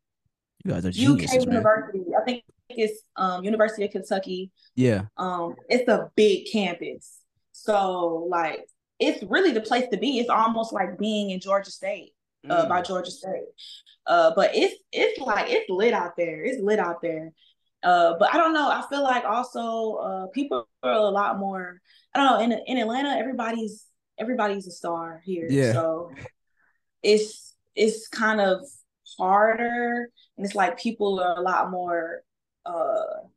you 0.65 0.73
guys 0.73 0.87
are 0.87 0.91
geniuses, 0.91 1.31
UK 1.31 1.47
man. 1.47 1.57
University. 1.57 2.05
I 2.19 2.25
think 2.25 2.45
it's 2.71 3.03
um 3.17 3.45
University 3.45 3.85
of 3.85 3.91
Kentucky. 3.91 4.51
Yeah. 4.75 5.03
Um, 5.19 5.55
it's 5.69 5.87
a 5.87 6.11
big 6.17 6.47
campus. 6.51 7.21
So 7.53 8.27
like 8.31 8.67
it's 8.99 9.23
really 9.25 9.53
the 9.53 9.61
place 9.61 9.85
to 9.93 9.99
be. 9.99 10.21
It's 10.21 10.31
almost 10.31 10.73
like 10.73 10.99
being 10.99 11.31
in 11.31 11.41
Georgia 11.41 11.71
State, 11.71 12.13
uh, 12.49 12.65
mm. 12.65 12.69
by 12.69 12.81
Georgia 12.81 13.11
State. 13.11 13.45
Uh, 14.07 14.33
but 14.35 14.53
it's 14.55 14.75
it's 14.91 15.21
like 15.21 15.51
it's 15.51 15.69
lit 15.69 15.93
out 15.93 16.17
there. 16.17 16.43
It's 16.43 16.63
lit 16.63 16.79
out 16.79 17.03
there. 17.03 17.33
Uh, 17.85 18.15
but 18.19 18.33
I 18.35 18.39
don't 18.39 18.55
know. 18.55 18.69
I 18.69 18.83
feel 18.89 19.03
like 19.03 19.25
also 19.25 19.95
uh, 19.97 20.27
people 20.29 20.67
are 20.83 20.93
a 20.93 21.01
lot 21.11 21.39
more. 21.39 21.81
I 22.15 22.19
don't 22.19 22.27
know. 22.27 22.41
In 22.41 22.61
in 22.67 22.79
Atlanta, 22.79 23.11
everybody's 23.11 23.87
everybody's 24.19 24.67
a 24.67 24.71
star 24.71 25.21
here. 25.25 25.47
Yeah. 25.51 25.73
So 25.73 26.11
it's 27.03 27.55
it's 27.75 28.09
kind 28.09 28.41
of 28.41 28.61
harder, 29.19 30.09
and 30.37 30.47
it's 30.47 30.55
like 30.55 30.79
people 30.79 31.21
are 31.21 31.37
a 31.37 31.43
lot 31.43 31.71
more 31.71 32.23
uh 32.65 33.29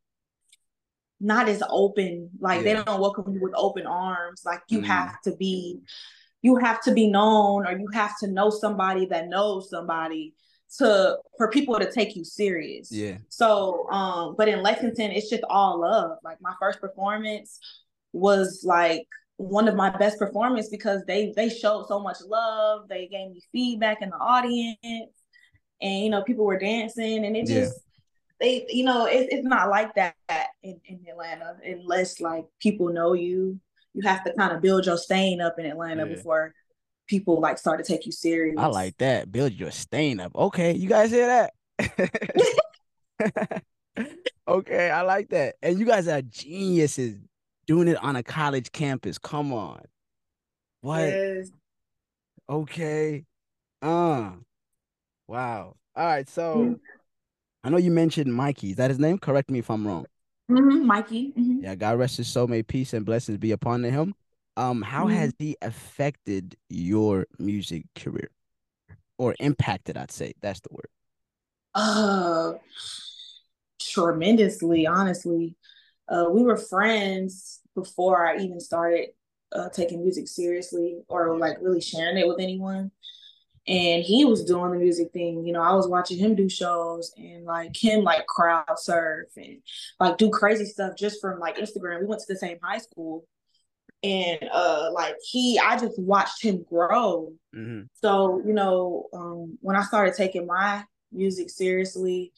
not 1.20 1.50
as 1.50 1.64
open. 1.70 2.30
Like 2.40 2.64
yeah. 2.64 2.64
they 2.64 2.84
don't 2.84 3.02
welcome 3.02 3.34
you 3.34 3.42
with 3.42 3.54
open 3.56 3.86
arms. 3.86 4.44
Like 4.46 4.62
you 4.70 4.82
mm. 4.82 4.86
have 4.86 5.22
to 5.24 5.36
be, 5.36 5.80
you 6.42 6.58
have 6.58 6.82
to 6.84 6.94
be 6.94 7.08
known, 7.08 7.66
or 7.66 7.72
you 7.72 7.88
have 7.94 8.18
to 8.20 8.28
know 8.28 8.50
somebody 8.50 9.08
that 9.08 9.28
knows 9.28 9.70
somebody 9.70 10.34
to 10.78 11.18
for 11.38 11.50
people 11.50 11.80
to 11.80 11.92
take 11.92 12.16
you 12.16 12.24
serious. 12.24 12.92
Yeah. 12.92 13.18
So 13.30 13.90
um, 13.90 14.36
but 14.38 14.48
in 14.48 14.62
Lexington, 14.62 15.12
it's 15.12 15.30
just 15.30 15.44
all 15.50 15.82
love. 15.82 16.18
Like 16.24 16.42
my 16.42 16.54
first 16.60 16.80
performance 16.80 17.60
was 18.14 18.64
like 18.66 19.08
one 19.38 19.68
of 19.68 19.76
my 19.76 19.96
best 19.98 20.18
performance 20.20 20.70
because 20.70 21.04
they 21.06 21.34
they 21.36 21.50
showed 21.50 21.88
so 21.88 22.00
much 22.00 22.18
love. 22.26 22.88
They 22.90 23.08
gave 23.08 23.32
me 23.32 23.42
feedback 23.52 24.02
in 24.02 24.10
the 24.10 24.18
audience, 24.18 25.14
and 25.82 26.04
you 26.04 26.10
know 26.10 26.24
people 26.24 26.46
were 26.46 26.60
dancing, 26.60 27.26
and 27.26 27.36
it 27.36 27.48
just 27.48 27.80
they 28.40 28.66
you 28.70 28.84
know 28.84 29.06
it, 29.06 29.28
it's 29.32 29.48
not 29.48 29.70
like 29.70 29.94
that 29.96 30.16
in, 30.64 30.80
in 30.86 31.00
Atlanta 31.10 31.56
unless 31.64 32.20
like 32.20 32.46
people 32.60 32.90
know 32.90 33.14
you. 33.14 33.60
You 33.94 34.08
have 34.08 34.24
to 34.26 34.34
kind 34.34 34.56
of 34.56 34.62
build 34.62 34.86
your 34.86 34.98
staying 34.98 35.42
up 35.42 35.58
in 35.58 35.66
Atlanta 35.66 36.06
yeah. 36.06 36.14
before 36.14 36.54
people 37.08 37.40
like 37.40 37.58
start 37.58 37.84
to 37.84 37.86
take 37.86 38.06
you 38.06 38.12
serious. 38.12 38.56
I 38.58 38.68
like 38.68 38.98
that. 38.98 39.32
Build 39.32 39.54
your 39.54 39.72
stain 39.72 40.20
up. 40.20 40.36
Okay, 40.36 40.74
you 40.74 40.88
guys 40.88 41.12
hear 41.12 41.50
that? 41.80 43.64
okay, 44.48 44.90
I 44.90 45.02
like 45.02 45.30
that. 45.30 45.56
And 45.62 45.80
you 45.80 45.86
guys 45.86 46.08
are 46.08 46.22
geniuses 46.22 47.18
doing 47.66 47.88
it 47.88 47.98
on 48.04 48.16
a 48.16 48.24
college 48.24 48.72
campus. 48.72 49.18
Come 49.18 49.54
on. 49.54 49.82
What? 50.82 51.02
Yes. 51.02 51.50
Okay. 52.50 53.26
Uh. 53.82 54.32
Wow. 55.28 55.76
All 55.96 56.06
right. 56.06 56.30
So 56.30 56.56
mm-hmm. 56.56 56.74
I 57.64 57.70
know 57.70 57.78
you 57.78 57.92
mentioned 57.92 58.34
Mikey. 58.34 58.72
Is 58.72 58.76
that 58.78 58.90
his 58.90 59.00
name? 59.00 59.18
Correct 59.18 59.50
me 59.50 59.60
if 59.60 59.70
I'm 59.70 59.86
wrong. 59.86 60.06
Mm-hmm, 60.50 60.86
Mikey. 60.86 61.34
Mm-hmm. 61.38 61.64
Yeah, 61.64 61.76
God 61.76 62.00
rest 62.00 62.18
his 62.18 62.28
soul. 62.28 62.48
May 62.48 62.64
peace 62.64 62.94
and 62.94 63.06
blessings 63.06 63.38
be 63.38 63.52
upon 63.52 63.84
him. 63.84 64.16
Um, 64.58 64.82
how 64.82 65.06
mm-hmm. 65.06 65.16
has 65.16 65.34
he 65.38 65.56
affected 65.62 66.58
your 66.68 67.28
music 67.38 67.86
career 67.96 68.32
or 69.20 69.36
impacted? 69.40 69.98
I'd 69.98 70.12
say 70.12 70.34
that's 70.42 70.60
the 70.62 70.70
word. 70.72 70.90
Uh, 71.76 72.54
tremendously, 73.80 74.88
honestly. 74.88 75.56
Uh, 76.10 76.26
we 76.32 76.42
were 76.42 76.58
friends 76.58 77.60
before 77.76 78.28
I 78.28 78.38
even 78.38 78.60
started 78.60 79.10
uh, 79.52 79.70
taking 79.70 80.02
music 80.02 80.28
seriously 80.28 81.02
or 81.08 81.38
like 81.38 81.58
really 81.62 81.82
sharing 81.82 82.18
it 82.18 82.28
with 82.28 82.40
anyone. 82.40 82.90
And 83.68 84.02
he 84.02 84.26
was 84.26 84.44
doing 84.44 84.72
the 84.72 84.78
music 84.78 85.12
thing, 85.12 85.46
you 85.46 85.54
know. 85.54 85.62
I 85.62 85.74
was 85.74 85.88
watching 85.88 86.18
him 86.18 86.34
do 86.34 86.50
shows 86.50 87.12
and 87.16 87.46
like 87.46 87.76
him 87.76 88.04
like 88.04 88.26
crowd 88.26 88.64
surf 88.78 89.28
and 89.36 89.58
like 90.00 90.18
do 90.18 90.32
crazy 90.32 90.66
stuff 90.66 90.94
just 90.98 91.22
from 91.22 91.38
like 91.40 91.58
Instagram. 91.58 92.00
We 92.00 92.08
went 92.08 92.22
to 92.22 92.34
the 92.34 92.40
same 92.40 92.58
high 92.64 92.78
school, 92.78 93.28
and 94.04 94.40
uh 94.54 94.90
like 94.94 95.16
he 95.24 95.60
i 95.60 95.78
just 95.78 96.00
watched 96.00 96.44
him 96.44 96.64
grow 96.70 97.32
mm-hmm. 97.56 97.82
so 97.94 98.42
you 98.46 98.54
know 98.54 99.06
um 99.14 99.58
when 99.62 99.76
i 99.76 99.82
started 99.82 100.14
taking 100.14 100.46
my 100.46 100.84
music 101.12 101.50
seriously 101.50 102.32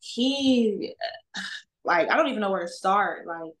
he 0.00 0.94
like 1.84 2.08
i 2.10 2.16
don't 2.16 2.28
even 2.28 2.40
know 2.40 2.50
where 2.50 2.62
to 2.62 2.68
start 2.68 3.26
like 3.26 3.52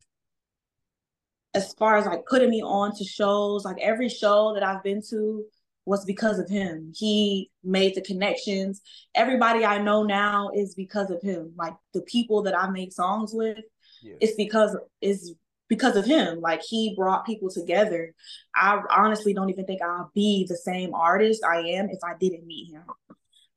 as 1.54 1.72
far 1.74 1.96
as 1.96 2.06
like 2.06 2.24
putting 2.26 2.50
me 2.50 2.62
on 2.62 2.94
to 2.94 3.02
shows 3.02 3.64
like 3.64 3.78
every 3.80 4.08
show 4.08 4.54
that 4.54 4.62
i've 4.62 4.82
been 4.82 5.02
to 5.02 5.44
was 5.86 6.04
because 6.04 6.38
of 6.38 6.50
him. 6.50 6.92
He 6.94 7.50
made 7.64 7.94
the 7.94 8.02
connections. 8.02 8.82
Everybody 9.14 9.64
I 9.64 9.80
know 9.80 10.02
now 10.02 10.50
is 10.54 10.74
because 10.74 11.10
of 11.10 11.22
him. 11.22 11.52
Like 11.56 11.74
the 11.94 12.02
people 12.02 12.42
that 12.42 12.58
I 12.58 12.68
make 12.68 12.92
songs 12.92 13.32
with, 13.32 13.58
yeah. 14.02 14.16
it's 14.20 14.34
because 14.34 14.76
is 15.00 15.34
because 15.68 15.96
of 15.96 16.04
him. 16.04 16.40
Like 16.40 16.62
he 16.62 16.94
brought 16.96 17.26
people 17.26 17.50
together. 17.50 18.14
I 18.54 18.80
honestly 18.90 19.34
don't 19.34 19.50
even 19.50 19.66
think 19.66 19.82
I'll 19.82 20.10
be 20.14 20.46
the 20.48 20.56
same 20.56 20.94
artist 20.94 21.44
I 21.44 21.60
am 21.60 21.90
if 21.90 21.98
I 22.04 22.14
didn't 22.18 22.46
meet 22.46 22.72
him. 22.72 22.82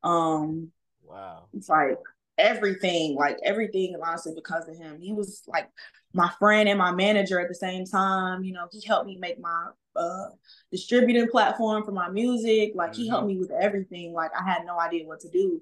Um 0.04 0.72
wow. 1.04 1.46
It's 1.54 1.70
like 1.70 1.98
everything, 2.38 3.16
like 3.16 3.38
everything 3.44 3.96
honestly 4.04 4.34
because 4.34 4.68
of 4.68 4.78
him. 4.78 5.00
He 5.00 5.14
was 5.14 5.44
like 5.48 5.70
my 6.14 6.32
friend 6.40 6.68
and 6.68 6.80
my 6.80 6.92
manager 6.92 7.40
at 7.40 7.50
the 7.50 7.56
same 7.56 7.86
time. 7.86 8.44
You 8.44 8.54
know, 8.54 8.68
he 8.72 8.82
helped 8.86 9.08
me 9.08 9.18
make 9.20 9.40
my 9.40 9.68
uh 9.96 10.28
distributing 10.72 11.28
platform 11.30 11.84
for 11.84 11.92
my 11.92 12.10
music. 12.10 12.72
Like 12.76 12.92
mm-hmm. 12.92 13.02
he 13.02 13.08
helped 13.08 13.28
mm-hmm. 13.28 13.34
me 13.36 13.40
with 13.40 13.52
everything. 13.52 14.14
Like 14.14 14.32
I 14.40 14.50
had 14.50 14.66
no 14.66 14.80
idea 14.80 15.06
what 15.06 15.20
to 15.22 15.30
do. 15.30 15.62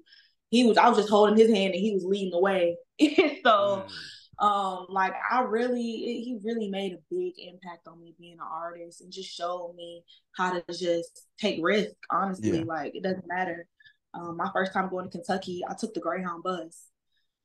He 0.50 0.64
was 0.64 0.78
I 0.78 0.88
was 0.88 0.96
just 0.96 1.10
holding 1.10 1.36
his 1.36 1.50
hand 1.50 1.74
and 1.74 1.82
he 1.82 1.92
was 1.92 2.04
leading 2.04 2.30
the 2.30 2.40
way. 2.40 2.76
so 3.00 3.84
mm. 3.86 3.92
Um 4.40 4.86
like 4.88 5.14
I 5.30 5.40
really 5.42 5.82
he 5.82 6.38
really 6.42 6.68
made 6.68 6.92
a 6.92 6.98
big 7.10 7.34
impact 7.38 7.88
on 7.88 8.00
me 8.00 8.14
being 8.18 8.34
an 8.34 8.38
artist 8.40 9.00
and 9.00 9.12
just 9.12 9.34
showed 9.34 9.74
me 9.76 10.04
how 10.36 10.52
to 10.52 10.64
just 10.72 11.26
take 11.40 11.58
risk, 11.62 11.94
honestly. 12.10 12.58
Yeah. 12.58 12.64
Like 12.64 12.94
it 12.94 13.02
doesn't 13.02 13.26
matter. 13.26 13.66
Um, 14.14 14.36
my 14.36 14.50
first 14.52 14.72
time 14.72 14.88
going 14.88 15.10
to 15.10 15.10
Kentucky, 15.10 15.62
I 15.68 15.74
took 15.74 15.92
the 15.92 16.00
Greyhound 16.00 16.42
bus. 16.42 16.86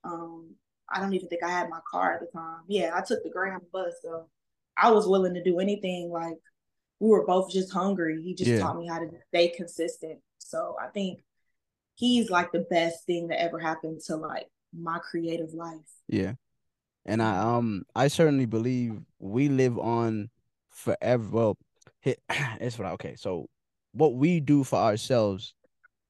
Um, 0.03 0.55
I 0.89 0.99
don't 0.99 1.13
even 1.13 1.27
think 1.27 1.43
I 1.43 1.49
had 1.49 1.69
my 1.69 1.79
car 1.89 2.13
at 2.13 2.19
the 2.21 2.27
time. 2.27 2.61
Yeah, 2.67 2.91
I 2.93 3.01
took 3.01 3.23
the 3.23 3.29
Greyhound 3.29 3.63
bus, 3.71 3.93
so 4.01 4.27
I 4.77 4.91
was 4.91 5.07
willing 5.07 5.33
to 5.33 5.43
do 5.43 5.59
anything. 5.59 6.09
Like 6.11 6.37
we 6.99 7.09
were 7.09 7.25
both 7.25 7.51
just 7.51 7.73
hungry. 7.73 8.21
He 8.21 8.35
just 8.35 8.49
yeah. 8.49 8.59
taught 8.59 8.77
me 8.77 8.87
how 8.87 8.99
to 8.99 9.09
stay 9.29 9.49
consistent. 9.49 10.19
So 10.37 10.75
I 10.81 10.87
think 10.87 11.19
he's 11.95 12.29
like 12.29 12.51
the 12.51 12.65
best 12.69 13.05
thing 13.05 13.27
that 13.27 13.41
ever 13.41 13.59
happened 13.59 14.01
to 14.07 14.15
like 14.15 14.47
my 14.77 14.99
creative 14.99 15.53
life. 15.53 15.79
Yeah. 16.07 16.33
And 17.05 17.21
I 17.21 17.37
um 17.37 17.83
I 17.95 18.07
certainly 18.07 18.45
believe 18.45 18.99
we 19.19 19.49
live 19.49 19.77
on 19.77 20.29
forever. 20.69 21.23
Well, 21.29 21.57
it's 22.03 22.77
what 22.77 22.87
I, 22.87 22.91
okay. 22.91 23.15
So 23.17 23.47
what 23.93 24.15
we 24.15 24.39
do 24.39 24.63
for 24.63 24.77
ourselves 24.77 25.53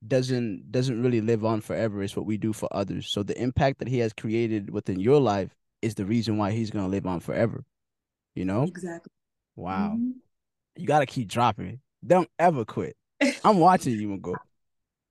doesn't 0.08 0.72
doesn't 0.72 1.02
really 1.02 1.22
live 1.22 1.46
on 1.46 1.62
forever. 1.62 2.04
It's 2.04 2.16
what 2.16 2.26
we 2.26 2.38
do 2.38 2.54
for 2.54 2.70
others. 2.72 3.10
So 3.10 3.24
the 3.24 3.40
impact 3.42 3.80
that 3.80 3.88
he 3.88 4.00
has 4.00 4.14
created 4.14 4.70
within 4.70 5.00
your 5.00 5.20
life 5.20 5.56
is 5.82 5.96
the 5.96 6.06
reason 6.06 6.38
why 6.38 6.52
he's 6.52 6.72
gonna 6.72 6.88
live 6.88 7.06
on 7.06 7.20
forever. 7.20 7.64
You 8.36 8.46
know? 8.46 8.64
Exactly. 8.64 9.12
Wow. 9.56 9.94
Mm-hmm. 9.96 10.12
You 10.78 10.88
gotta 10.88 11.06
keep 11.06 11.28
dropping. 11.28 11.80
Don't 12.06 12.30
ever 12.40 12.66
quit. 12.66 12.96
I'm 13.44 13.58
watching 13.58 13.94
you, 13.94 14.12
and 14.12 14.22
go. 14.22 14.36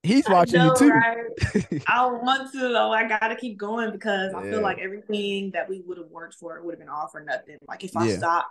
He's 0.03 0.29
watching 0.29 0.59
know, 0.59 0.73
you 0.73 0.77
too. 0.77 0.91
Right? 0.91 1.83
I 1.87 2.07
want 2.07 2.53
to 2.53 2.59
though. 2.59 2.91
I 2.91 3.07
gotta 3.07 3.37
keep 3.37 3.57
going 3.57 3.93
because 3.93 4.33
yeah. 4.33 4.39
I 4.39 4.43
feel 4.43 4.61
like 4.61 4.79
everything 4.79 5.53
that 5.53 5.69
we 5.69 5.83
would 5.87 5.99
have 5.99 6.09
worked 6.09 6.35
for 6.35 6.61
would 6.63 6.73
have 6.73 6.81
been 6.81 6.89
all 6.89 7.09
for 7.09 7.23
nothing. 7.23 7.59
Like 7.69 7.85
if 7.85 7.97
I 7.97 8.09
yeah. 8.09 8.17
stopped, 8.19 8.49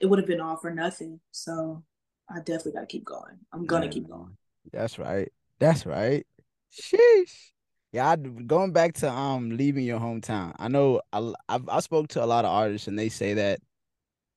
it 0.00 0.06
would 0.06 0.18
have 0.18 0.28
been 0.28 0.40
all 0.40 0.56
for 0.56 0.70
nothing. 0.70 1.20
So 1.30 1.82
I 2.28 2.38
definitely 2.38 2.72
gotta 2.72 2.86
keep 2.86 3.04
going. 3.04 3.38
I'm 3.52 3.64
gonna 3.64 3.86
yeah. 3.86 3.92
keep 3.92 4.08
going. 4.08 4.36
That's 4.70 4.98
right. 4.98 5.32
That's 5.58 5.86
right. 5.86 6.26
Sheesh. 6.70 7.52
Yeah, 7.92 8.10
I, 8.10 8.16
going 8.16 8.72
back 8.72 8.94
to 8.94 9.10
um 9.10 9.56
leaving 9.56 9.84
your 9.84 9.98
hometown. 9.98 10.54
I 10.58 10.68
know 10.68 11.00
I 11.12 11.32
I've, 11.48 11.68
I 11.68 11.80
spoke 11.80 12.08
to 12.08 12.24
a 12.24 12.26
lot 12.26 12.44
of 12.44 12.50
artists 12.50 12.86
and 12.86 12.98
they 12.98 13.08
say 13.08 13.34
that. 13.34 13.60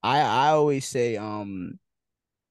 I 0.04 0.20
I 0.20 0.50
always 0.50 0.86
say 0.86 1.18
um 1.18 1.80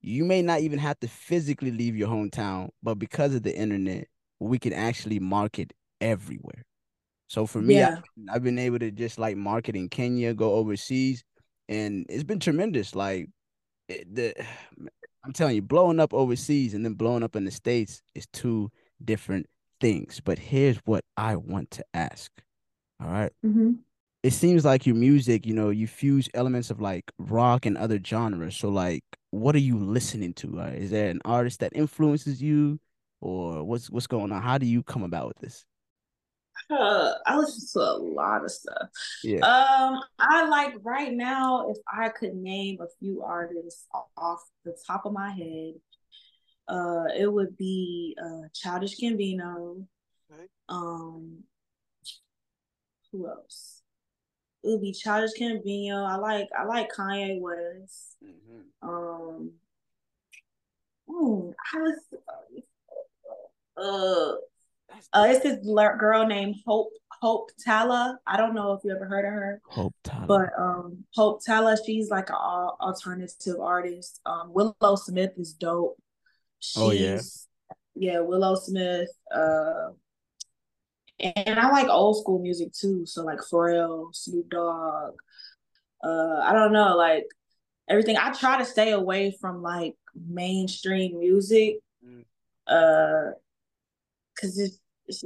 you 0.05 0.25
may 0.25 0.43
not 0.43 0.61
even 0.61 0.79
have 0.79 1.01
to 1.01 1.09
physically 1.09 1.71
leave 1.71 1.97
your 1.97 2.09
hometown, 2.09 2.69
but 2.83 2.97
because 2.97 3.35
of 3.35 3.43
the 3.43 3.57
internet, 3.57 4.07
we 4.39 4.59
can 4.59 4.73
actually 4.73 5.19
market 5.19 5.73
everywhere. 6.01 6.65
So 7.29 7.47
for 7.47 7.63
me, 7.63 7.77
yeah. 7.79 7.99
I've, 8.29 8.37
I've 8.37 8.43
been 8.43 8.59
able 8.59 8.79
to 8.81 8.91
just 8.91 9.19
like 9.19 9.37
market 9.37 9.77
in 9.77 9.89
Kenya, 9.89 10.35
go 10.35 10.53
overseas, 10.53 11.25
and 11.69 12.05
it's 12.11 12.23
been 12.23 12.39
tremendous. 12.39 12.95
Like 12.95 13.29
it, 13.89 14.15
the 14.15 14.35
I'm 15.25 15.33
telling 15.33 15.55
you, 15.55 15.63
blowing 15.63 16.01
up 16.01 16.13
overseas 16.13 16.75
and 16.75 16.85
then 16.85 16.93
blowing 16.93 17.23
up 17.23 17.35
in 17.35 17.47
the 17.47 17.51
States 17.51 18.03
is 18.15 18.27
two 18.27 18.71
different 19.03 19.47
things. 19.81 20.21
But 20.23 20.39
here's 20.39 20.77
what 20.85 21.03
I 21.17 21.37
want 21.37 21.71
to 21.73 21.85
ask. 21.95 22.31
All 23.01 23.09
right? 23.09 23.33
mm-hmm. 23.45 23.73
It 24.23 24.35
seems 24.35 24.67
like 24.67 24.85
your 24.85 24.97
music, 24.97 25.47
you 25.47 25.55
know, 25.55 25.71
you 25.71 25.87
fuse 25.87 26.29
elements 26.35 26.71
of 26.71 26.79
like 26.79 27.11
rock 27.19 27.65
and 27.65 27.79
other 27.79 27.99
genres. 28.05 28.57
So, 28.57 28.69
like, 28.69 29.03
what 29.35 29.55
are 29.55 29.61
you 29.61 29.79
listening 29.79 30.33
to? 30.35 30.49
Right? 30.49 30.75
Is 30.75 30.91
there 30.91 31.11
an 31.11 31.21
artist 31.25 31.61
that 31.61 31.73
influences 31.75 32.43
you, 32.43 32.79
or 33.21 33.65
what's 33.65 33.91
what's 33.91 34.07
going 34.07 34.33
on? 34.33 34.43
How 34.43 34.59
do 34.59 34.67
you 34.67 34.83
come 34.83 35.03
about 35.03 35.29
with 35.29 35.39
this? 35.39 35.65
Uh, 36.71 37.13
I 37.27 37.37
listen 37.37 37.67
to 37.73 37.87
a 37.87 37.99
lot 37.99 38.45
of 38.45 38.51
stuff. 38.51 38.89
Yeah. 39.23 39.41
Um, 39.41 40.01
I 40.19 40.47
like 40.47 40.75
right 40.83 41.13
now, 41.13 41.71
if 41.71 41.77
I 41.93 42.09
could 42.09 42.35
name 42.35 42.79
a 42.81 42.87
few 43.01 43.23
artists 43.23 43.87
off 44.17 44.41
the 44.65 44.77
top 44.87 45.05
of 45.05 45.13
my 45.13 45.31
head, 45.31 45.75
uh, 46.69 47.05
it 47.17 47.31
would 47.31 47.57
be 47.57 48.17
uh 48.23 48.49
Childish 48.55 49.01
Gambino. 49.01 49.85
Okay. 50.33 50.47
Um, 50.69 51.45
who 53.13 53.29
else? 53.29 53.83
It 54.63 54.69
would 54.69 54.81
be 54.81 54.93
Childish 54.93 55.39
Gambino. 55.39 56.07
I 56.07 56.17
like 56.17 56.49
I 56.59 56.65
like 56.65 56.91
Kanye 56.91 57.41
West. 57.41 58.14
Mm-hmm. 58.25 58.89
Um, 58.89 59.51
oh, 61.09 61.55
I 61.75 61.79
was 61.79 61.99
uh 63.77 64.35
uh, 65.13 65.27
it's 65.29 65.43
this 65.43 65.67
girl 65.99 66.27
named 66.27 66.57
Hope 66.67 66.93
Hope 67.21 67.51
Tala. 67.65 68.19
I 68.27 68.37
don't 68.37 68.55
know 68.55 68.73
if 68.73 68.85
you 68.85 68.95
ever 68.95 69.07
heard 69.07 69.25
of 69.25 69.33
her. 69.33 69.61
Hope 69.67 69.95
Tala. 70.05 70.27
But 70.27 70.51
um, 70.59 71.05
Hope 71.15 71.45
Tala, 71.45 71.77
she's 71.85 72.11
like 72.11 72.31
an 72.31 72.37
alternative 72.37 73.61
artist. 73.61 74.21
Um, 74.27 74.53
Willow 74.53 74.97
Smith 74.97 75.33
is 75.37 75.53
dope. 75.53 75.97
She's, 76.61 76.83
oh 76.83 76.91
yeah. 76.91 77.21
Yeah, 77.95 78.21
Willow 78.21 78.57
Smith. 78.57 79.09
Uh, 79.35 79.91
and 81.21 81.59
I 81.59 81.71
like 81.71 81.89
old 81.89 82.19
school 82.19 82.41
music 82.41 82.73
too. 82.73 83.07
So 83.07 83.23
like 83.23 83.39
Pharrell, 83.39 84.15
Snoop 84.15 84.51
Dogg. 84.51 85.15
Uh, 86.03 86.41
I 86.43 86.53
don't 86.53 86.73
know, 86.73 86.97
like 86.97 87.25
everything. 87.89 88.17
I 88.17 88.33
try 88.33 88.59
to 88.59 88.65
stay 88.65 88.93
away 88.93 89.37
from 89.41 89.63
like 89.63 89.95
mainstream 90.15 91.19
music. 91.19 91.79
Mm. 92.05 92.25
Uh, 92.67 93.35
because 94.35 94.59
it's 94.59 94.79
it's, 95.07 95.25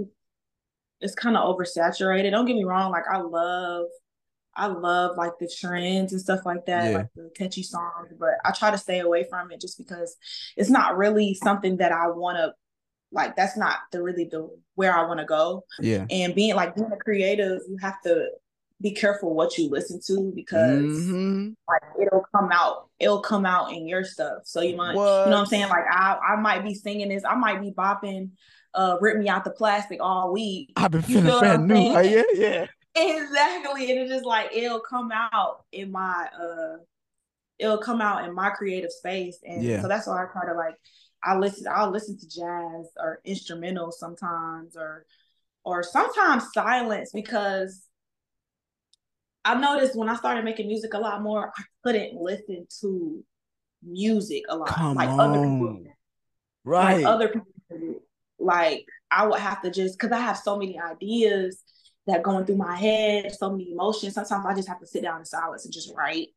it's 1.01 1.15
kind 1.15 1.37
of 1.37 1.57
oversaturated. 1.57 2.31
Don't 2.31 2.47
get 2.47 2.57
me 2.57 2.65
wrong, 2.65 2.91
like 2.91 3.09
I 3.11 3.19
love 3.19 3.87
I 4.55 4.67
love 4.67 5.17
like 5.17 5.39
the 5.39 5.49
trends 5.49 6.13
and 6.13 6.21
stuff 6.21 6.45
like 6.45 6.67
that, 6.67 6.91
yeah. 6.91 6.97
like 6.99 7.09
the 7.15 7.31
catchy 7.37 7.63
songs, 7.63 8.13
but 8.19 8.31
I 8.45 8.51
try 8.51 8.71
to 8.71 8.79
stay 8.79 9.01
away 9.01 9.25
from 9.31 9.53
it 9.53 9.61
just 9.61 9.79
because 9.79 10.17
it's 10.57 10.71
not 10.71 10.97
really 10.97 11.35
something 11.35 11.77
that 11.77 11.93
I 11.93 12.09
want 12.09 12.39
to 12.39 12.53
like 13.11 13.37
that's 13.37 13.57
not 13.57 13.77
the 13.93 14.03
really 14.03 14.25
the 14.25 14.51
where 14.75 14.95
I 14.95 15.07
want 15.07 15.21
to 15.21 15.27
go. 15.27 15.65
Yeah. 15.81 16.07
And 16.11 16.35
being 16.35 16.57
like 16.57 16.75
being 16.75 16.91
a 16.93 16.97
creative, 16.97 17.61
you 17.69 17.79
have 17.81 18.01
to 18.03 18.29
be 18.81 18.93
careful 18.93 19.35
what 19.35 19.59
you 19.59 19.69
listen 19.69 20.01
to 20.07 20.33
because 20.35 20.83
mm-hmm. 20.83 21.51
like 21.69 21.83
it'll 22.01 22.25
come 22.35 22.51
out 22.53 22.89
it'll 23.01 23.21
come 23.21 23.45
out 23.45 23.73
in 23.73 23.89
your 23.89 24.05
stuff. 24.05 24.43
So 24.45 24.61
you 24.61 24.77
might 24.77 24.95
what? 24.95 25.25
you 25.25 25.31
know 25.31 25.37
what 25.37 25.41
I'm 25.41 25.47
saying? 25.47 25.69
Like 25.69 25.85
I 25.91 26.17
I 26.17 26.41
might 26.41 26.65
be 26.65 26.75
singing 26.75 27.09
this, 27.09 27.25
I 27.25 27.35
might 27.35 27.61
be 27.61 27.71
bopping 27.71 28.31
uh 28.75 28.97
rip 29.01 29.17
me 29.17 29.29
out 29.29 29.45
the 29.45 29.51
plastic 29.51 30.01
all 30.01 30.33
week. 30.33 30.73
I've 30.77 30.93
been 30.93 31.03
feeling 31.03 31.39
brand 31.39 31.67
new. 31.67 31.75
Oh, 31.75 32.01
yeah, 32.01 32.23
yeah. 32.35 32.67
Exactly. 32.95 33.91
And 33.91 34.01
it's 34.01 34.11
just 34.11 34.25
like 34.25 34.51
it'll 34.53 34.81
come 34.81 35.11
out 35.13 35.65
in 35.73 35.91
my 35.91 36.29
uh 36.41 36.77
it'll 37.59 37.79
come 37.79 38.01
out 38.01 38.25
in 38.25 38.35
my 38.35 38.51
creative 38.51 38.93
space. 38.93 39.41
And 39.45 39.63
yeah. 39.63 39.83
so 39.83 39.89
that's 39.89 40.07
why 40.07 40.23
I 40.23 40.27
try 40.27 40.47
to 40.47 40.55
like 40.55 40.75
I 41.25 41.37
listen 41.37 41.67
I'll 41.73 41.91
listen 41.91 42.17
to 42.19 42.29
jazz 42.29 42.91
or 42.97 43.21
instrumental 43.25 43.91
sometimes 43.91 44.77
or 44.77 45.05
or 45.65 45.83
sometimes 45.83 46.53
silence 46.53 47.11
because 47.13 47.88
I 49.45 49.55
noticed 49.55 49.97
when 49.97 50.09
I 50.09 50.17
started 50.17 50.45
making 50.45 50.67
music 50.67 50.95
a 50.95 50.99
lot 50.99 51.23
more, 51.23 51.53
I 51.57 51.63
couldn't 51.83 52.21
listen 52.21 52.67
to 52.81 53.25
music 53.83 54.45
a 54.49 54.57
lot. 54.57 54.69
Come 54.69 54.97
like 54.97 55.09
on. 55.09 55.21
other 55.21 55.39
people. 55.39 55.85
Right. 56.65 57.05
Like 57.05 57.07
other 57.07 57.29
people 57.29 58.03
like 58.39 58.87
I 59.11 59.27
would 59.27 59.41
have 59.41 59.63
to 59.63 59.71
just 59.71 59.99
because 59.99 60.13
I 60.13 60.21
have 60.21 60.39
so 60.39 60.59
many 60.59 60.79
ideas 60.79 61.63
that 62.07 62.23
going 62.23 62.47
through 62.47 62.57
my 62.57 62.77
head, 62.77 63.33
so 63.35 63.51
many 63.51 63.73
emotions. 63.73 64.15
Sometimes 64.15 64.47
I 64.47 64.55
just 64.55 64.69
have 64.69 64.81
to 64.81 64.87
sit 64.87 65.03
down 65.03 65.21
in 65.21 65.25
silence 65.25 65.65
and 65.65 65.75
just 65.75 65.93
write. 65.95 66.29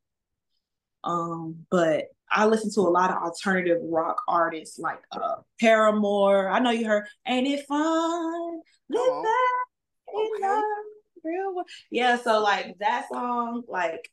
Um, 1.04 1.66
but 1.70 2.06
I 2.30 2.46
listen 2.46 2.72
to 2.74 2.80
a 2.80 2.90
lot 2.90 3.10
of 3.10 3.22
alternative 3.22 3.78
rock 3.82 4.22
artists 4.28 4.78
like 4.78 5.00
uh 5.10 5.36
Paramore. 5.60 6.48
I 6.48 6.58
know 6.60 6.70
you 6.70 6.86
heard 6.86 7.06
Ain't 7.26 7.46
It 7.46 7.66
Fun? 7.66 8.60
Live 8.88 9.22
that 9.22 9.64
okay. 10.14 10.81
Real 11.24 11.64
Yeah, 11.90 12.16
so 12.18 12.40
like 12.40 12.78
that 12.80 13.08
song, 13.10 13.62
like 13.68 14.10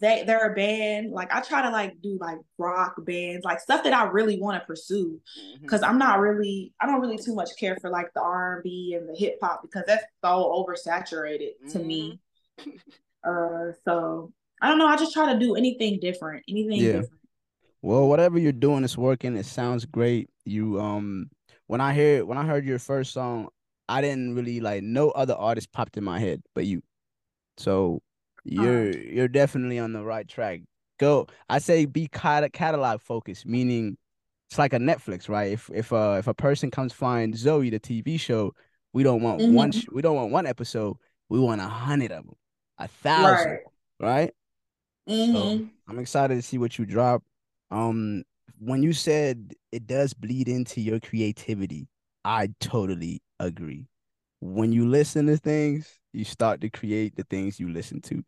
they 0.00 0.24
they're 0.24 0.52
a 0.52 0.54
band. 0.54 1.12
Like 1.12 1.32
I 1.32 1.40
try 1.40 1.62
to 1.62 1.70
like 1.70 2.00
do 2.02 2.18
like 2.20 2.38
rock 2.58 2.94
bands, 2.98 3.44
like 3.44 3.60
stuff 3.60 3.84
that 3.84 3.92
I 3.92 4.04
really 4.04 4.40
want 4.40 4.60
to 4.60 4.66
pursue. 4.66 5.20
Because 5.60 5.80
mm-hmm. 5.80 5.90
I'm 5.90 5.98
not 5.98 6.20
really, 6.20 6.72
I 6.80 6.86
don't 6.86 7.00
really 7.00 7.18
too 7.18 7.34
much 7.34 7.50
care 7.58 7.76
for 7.80 7.90
like 7.90 8.12
the 8.14 8.20
R 8.20 8.54
and 8.54 8.62
B 8.62 8.96
and 8.98 9.08
the 9.08 9.14
hip 9.14 9.38
hop 9.42 9.62
because 9.62 9.84
that's 9.86 10.04
so 10.24 10.64
oversaturated 10.66 11.52
mm-hmm. 11.62 11.70
to 11.70 11.78
me. 11.78 12.20
Mm-hmm. 12.60 12.70
Uh, 13.26 13.72
so 13.84 14.32
I 14.60 14.68
don't 14.68 14.78
know. 14.78 14.86
I 14.86 14.96
just 14.96 15.12
try 15.12 15.32
to 15.32 15.38
do 15.38 15.56
anything 15.56 15.98
different, 16.00 16.44
anything 16.48 16.80
yeah. 16.80 16.92
different. 16.92 17.20
Well, 17.82 18.08
whatever 18.08 18.38
you're 18.38 18.52
doing 18.52 18.84
is 18.84 18.96
working. 18.96 19.36
It 19.36 19.46
sounds 19.46 19.84
great. 19.84 20.30
You 20.44 20.80
um, 20.80 21.30
when 21.66 21.80
I 21.80 21.92
hear 21.92 22.24
when 22.24 22.38
I 22.38 22.44
heard 22.44 22.64
your 22.64 22.78
first 22.78 23.12
song, 23.12 23.48
I 23.88 24.00
didn't 24.00 24.34
really 24.34 24.60
like 24.60 24.82
no 24.82 25.10
other 25.10 25.34
artist 25.34 25.72
popped 25.72 25.96
in 25.96 26.04
my 26.04 26.18
head 26.18 26.42
but 26.54 26.66
you. 26.66 26.82
So 27.56 28.02
you're 28.44 28.90
uh, 28.90 28.96
you're 28.96 29.28
definitely 29.28 29.78
on 29.78 29.92
the 29.92 30.02
right 30.02 30.28
track. 30.28 30.60
Go. 30.98 31.26
I 31.48 31.58
say 31.58 31.86
be 31.86 32.08
catalog 32.08 33.00
focused, 33.00 33.46
meaning 33.46 33.96
it's 34.48 34.58
like 34.58 34.72
a 34.72 34.78
Netflix, 34.78 35.28
right? 35.28 35.52
If 35.52 35.70
if 35.72 35.92
uh 35.92 36.16
if 36.18 36.26
a 36.26 36.34
person 36.34 36.70
comes 36.70 36.92
find 36.92 37.34
Zoey 37.34 37.70
the 37.70 37.80
TV 37.80 38.18
show, 38.18 38.54
we 38.92 39.02
don't 39.02 39.22
want 39.22 39.40
mm-hmm. 39.40 39.54
one 39.54 39.72
we 39.92 40.02
don't 40.02 40.16
want 40.16 40.30
one 40.30 40.46
episode. 40.46 40.96
We 41.28 41.40
want 41.40 41.60
a 41.60 41.68
hundred 41.68 42.12
of 42.12 42.24
them, 42.24 42.36
a 42.78 42.88
thousand, 42.88 43.50
right? 43.50 43.60
right? 44.00 44.34
Mm-hmm. 45.08 45.34
So 45.34 45.68
I'm 45.88 45.98
excited 45.98 46.36
to 46.36 46.42
see 46.42 46.58
what 46.58 46.78
you 46.78 46.86
drop. 46.86 47.22
Um, 47.70 48.24
when 48.58 48.82
you 48.82 48.92
said 48.92 49.54
it 49.72 49.86
does 49.86 50.14
bleed 50.14 50.48
into 50.48 50.80
your 50.80 51.00
creativity, 51.00 51.88
I 52.24 52.50
totally 52.60 53.20
agree. 53.38 53.86
When 54.40 54.72
you 54.72 54.88
listen 54.88 55.26
to 55.26 55.36
things, 55.36 55.98
you 56.12 56.24
start 56.24 56.60
to 56.60 56.70
create 56.70 57.16
the 57.16 57.24
things 57.24 57.58
you 57.58 57.72
listen 57.72 58.00
to. 58.02 58.22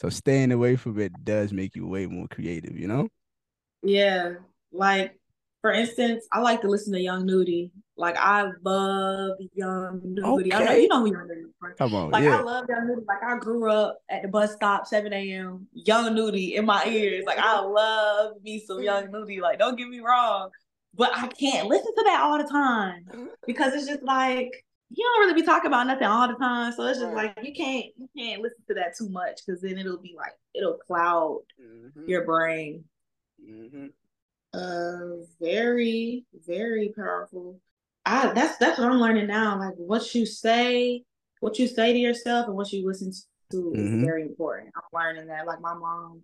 So 0.00 0.08
staying 0.08 0.52
away 0.52 0.76
from 0.76 0.98
it 0.98 1.12
does 1.24 1.52
make 1.52 1.76
you 1.76 1.86
way 1.86 2.06
more 2.06 2.26
creative, 2.28 2.76
you 2.76 2.88
know? 2.88 3.08
Yeah. 3.82 4.34
Like 4.72 5.16
for 5.62 5.70
instance, 5.70 6.26
I 6.32 6.40
like 6.40 6.60
to 6.62 6.68
listen 6.68 6.92
to 6.92 7.00
Young 7.00 7.24
Nudy. 7.24 7.70
Like 7.96 8.16
I 8.18 8.50
love 8.64 9.36
Young 9.54 10.00
Nudy. 10.02 10.52
Okay. 10.52 10.56
I 10.56 10.64
know 10.64 10.72
you 10.72 10.88
know 10.88 11.00
who 11.00 11.12
Young 11.12 11.28
Nudy 11.28 11.40
is. 11.42 11.46
Right? 11.62 11.76
Come 11.76 11.94
on, 11.94 12.10
like 12.10 12.24
yeah. 12.24 12.40
I 12.40 12.42
love 12.42 12.64
Young 12.68 12.88
Nudy. 12.88 13.02
Like 13.06 13.22
I 13.22 13.38
grew 13.38 13.70
up 13.70 13.98
at 14.10 14.22
the 14.22 14.28
bus 14.28 14.54
stop, 14.54 14.88
7 14.88 15.12
a.m. 15.12 15.68
Young 15.72 16.16
Nudy 16.16 16.56
in 16.56 16.66
my 16.66 16.84
ears. 16.84 17.24
Like 17.26 17.38
I 17.38 17.60
love 17.60 18.42
me 18.42 18.58
some 18.66 18.82
Young 18.82 19.12
Nudy. 19.12 19.40
Like 19.40 19.60
don't 19.60 19.76
get 19.76 19.88
me 19.88 20.00
wrong, 20.00 20.50
but 20.94 21.10
I 21.14 21.28
can't 21.28 21.68
listen 21.68 21.94
to 21.94 22.04
that 22.06 22.20
all 22.22 22.38
the 22.38 22.48
time 22.48 23.06
because 23.46 23.74
it's 23.74 23.86
just 23.86 24.02
like 24.02 24.64
you 24.94 25.04
don't 25.04 25.26
really 25.26 25.40
be 25.40 25.46
talking 25.46 25.68
about 25.68 25.86
nothing 25.86 26.06
all 26.06 26.28
the 26.28 26.34
time. 26.34 26.72
So 26.72 26.84
it's 26.86 27.00
just 27.00 27.14
like 27.14 27.38
you 27.42 27.54
can't 27.54 27.86
you 27.96 28.08
can't 28.16 28.42
listen 28.42 28.62
to 28.68 28.74
that 28.74 28.96
too 28.96 29.08
much 29.08 29.40
because 29.44 29.62
then 29.62 29.78
it'll 29.78 29.98
be 29.98 30.14
like 30.16 30.32
it'll 30.54 30.74
cloud 30.74 31.40
mm-hmm. 31.60 32.08
your 32.08 32.24
brain. 32.24 32.84
Mm-hmm. 33.42 33.86
Uh, 34.52 35.24
very 35.40 36.26
very 36.46 36.92
powerful. 36.94 37.58
I 38.04 38.32
that's 38.32 38.58
that's 38.58 38.78
what 38.78 38.90
I'm 38.90 39.00
learning 39.00 39.28
now. 39.28 39.58
Like 39.58 39.74
what 39.76 40.14
you 40.14 40.26
say, 40.26 41.04
what 41.40 41.58
you 41.58 41.68
say 41.68 41.92
to 41.92 41.98
yourself, 41.98 42.48
and 42.48 42.56
what 42.56 42.70
you 42.72 42.86
listen 42.86 43.12
to 43.50 43.56
mm-hmm. 43.56 43.98
is 43.98 44.04
very 44.04 44.22
important. 44.22 44.72
I'm 44.76 44.82
learning 44.92 45.28
that. 45.28 45.46
Like 45.46 45.60
my 45.62 45.74
mom 45.74 46.22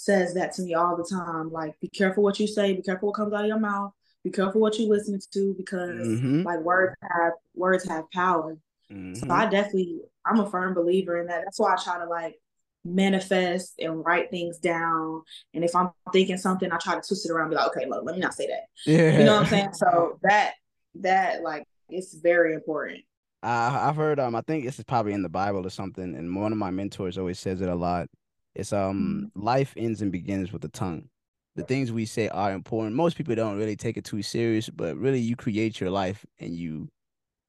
says 0.00 0.34
that 0.34 0.52
to 0.54 0.62
me 0.62 0.74
all 0.74 0.96
the 0.96 1.04
time. 1.04 1.52
Like, 1.52 1.78
be 1.80 1.88
careful 1.88 2.22
what 2.22 2.40
you 2.40 2.46
say, 2.46 2.74
be 2.74 2.82
careful 2.82 3.08
what 3.08 3.16
comes 3.16 3.32
out 3.32 3.42
of 3.42 3.48
your 3.48 3.58
mouth, 3.58 3.92
be 4.24 4.30
careful 4.30 4.60
what 4.60 4.78
you 4.78 4.88
listen 4.88 5.18
to 5.32 5.54
because 5.56 5.90
mm-hmm. 5.90 6.42
like 6.42 6.60
words 6.60 6.94
have 7.02 7.32
words 7.54 7.88
have 7.88 8.10
power. 8.10 8.56
Mm-hmm. 8.90 9.14
So 9.14 9.30
I 9.30 9.46
definitely 9.46 10.00
I'm 10.24 10.40
a 10.40 10.50
firm 10.50 10.74
believer 10.74 11.20
in 11.20 11.26
that. 11.28 11.42
That's 11.44 11.58
why 11.58 11.74
I 11.74 11.82
try 11.82 11.98
to 11.98 12.06
like 12.06 12.36
manifest 12.84 13.74
and 13.78 14.04
write 14.04 14.30
things 14.30 14.58
down. 14.58 15.22
And 15.54 15.64
if 15.64 15.74
I'm 15.74 15.90
thinking 16.12 16.38
something, 16.38 16.70
I 16.72 16.78
try 16.78 16.94
to 16.94 17.06
twist 17.06 17.26
it 17.26 17.32
around 17.32 17.44
and 17.44 17.50
be 17.50 17.56
like, 17.56 17.68
okay, 17.68 17.86
look, 17.86 18.04
let 18.04 18.14
me 18.14 18.20
not 18.20 18.34
say 18.34 18.46
that. 18.48 18.64
Yeah. 18.86 19.18
You 19.18 19.24
know 19.24 19.34
what 19.34 19.42
I'm 19.44 19.48
saying? 19.48 19.74
So 19.74 20.18
that 20.22 20.52
that 20.96 21.42
like 21.42 21.64
it's 21.88 22.14
very 22.14 22.54
important. 22.54 23.00
Uh, 23.42 23.88
I've 23.88 23.96
heard 23.96 24.20
um 24.20 24.34
I 24.34 24.42
think 24.42 24.64
this 24.64 24.78
is 24.78 24.84
probably 24.84 25.12
in 25.12 25.22
the 25.22 25.28
Bible 25.28 25.66
or 25.66 25.70
something, 25.70 26.14
and 26.14 26.36
one 26.36 26.52
of 26.52 26.58
my 26.58 26.70
mentors 26.70 27.16
always 27.16 27.38
says 27.38 27.60
it 27.60 27.68
a 27.68 27.74
lot. 27.74 28.08
It's 28.54 28.72
um 28.72 29.30
mm-hmm. 29.34 29.44
life 29.44 29.74
ends 29.76 30.02
and 30.02 30.10
begins 30.10 30.52
with 30.52 30.62
the 30.62 30.68
tongue. 30.68 31.08
The 31.56 31.62
things 31.64 31.92
we 31.92 32.06
say 32.06 32.28
are 32.28 32.52
important. 32.52 32.94
Most 32.94 33.16
people 33.16 33.34
don't 33.34 33.58
really 33.58 33.76
take 33.76 33.96
it 33.96 34.04
too 34.04 34.22
serious, 34.22 34.68
but 34.68 34.96
really 34.96 35.20
you 35.20 35.36
create 35.36 35.80
your 35.80 35.90
life 35.90 36.24
and 36.38 36.54
you 36.54 36.88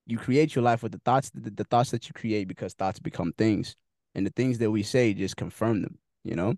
you 0.06 0.18
create 0.18 0.56
your 0.56 0.64
life 0.64 0.84
with 0.84 0.92
the 0.92 1.02
thoughts 1.06 1.30
the, 1.30 1.50
the 1.52 1.64
thoughts 1.66 1.92
that 1.92 2.08
you 2.08 2.14
create 2.14 2.48
because 2.48 2.74
thoughts 2.74 3.00
become 3.00 3.34
things. 3.38 3.76
And 4.14 4.26
the 4.26 4.32
things 4.32 4.58
that 4.58 4.70
we 4.70 4.84
say 4.84 5.14
just 5.14 5.38
confirm 5.38 5.82
them, 5.82 5.98
you 6.24 6.36
know? 6.36 6.56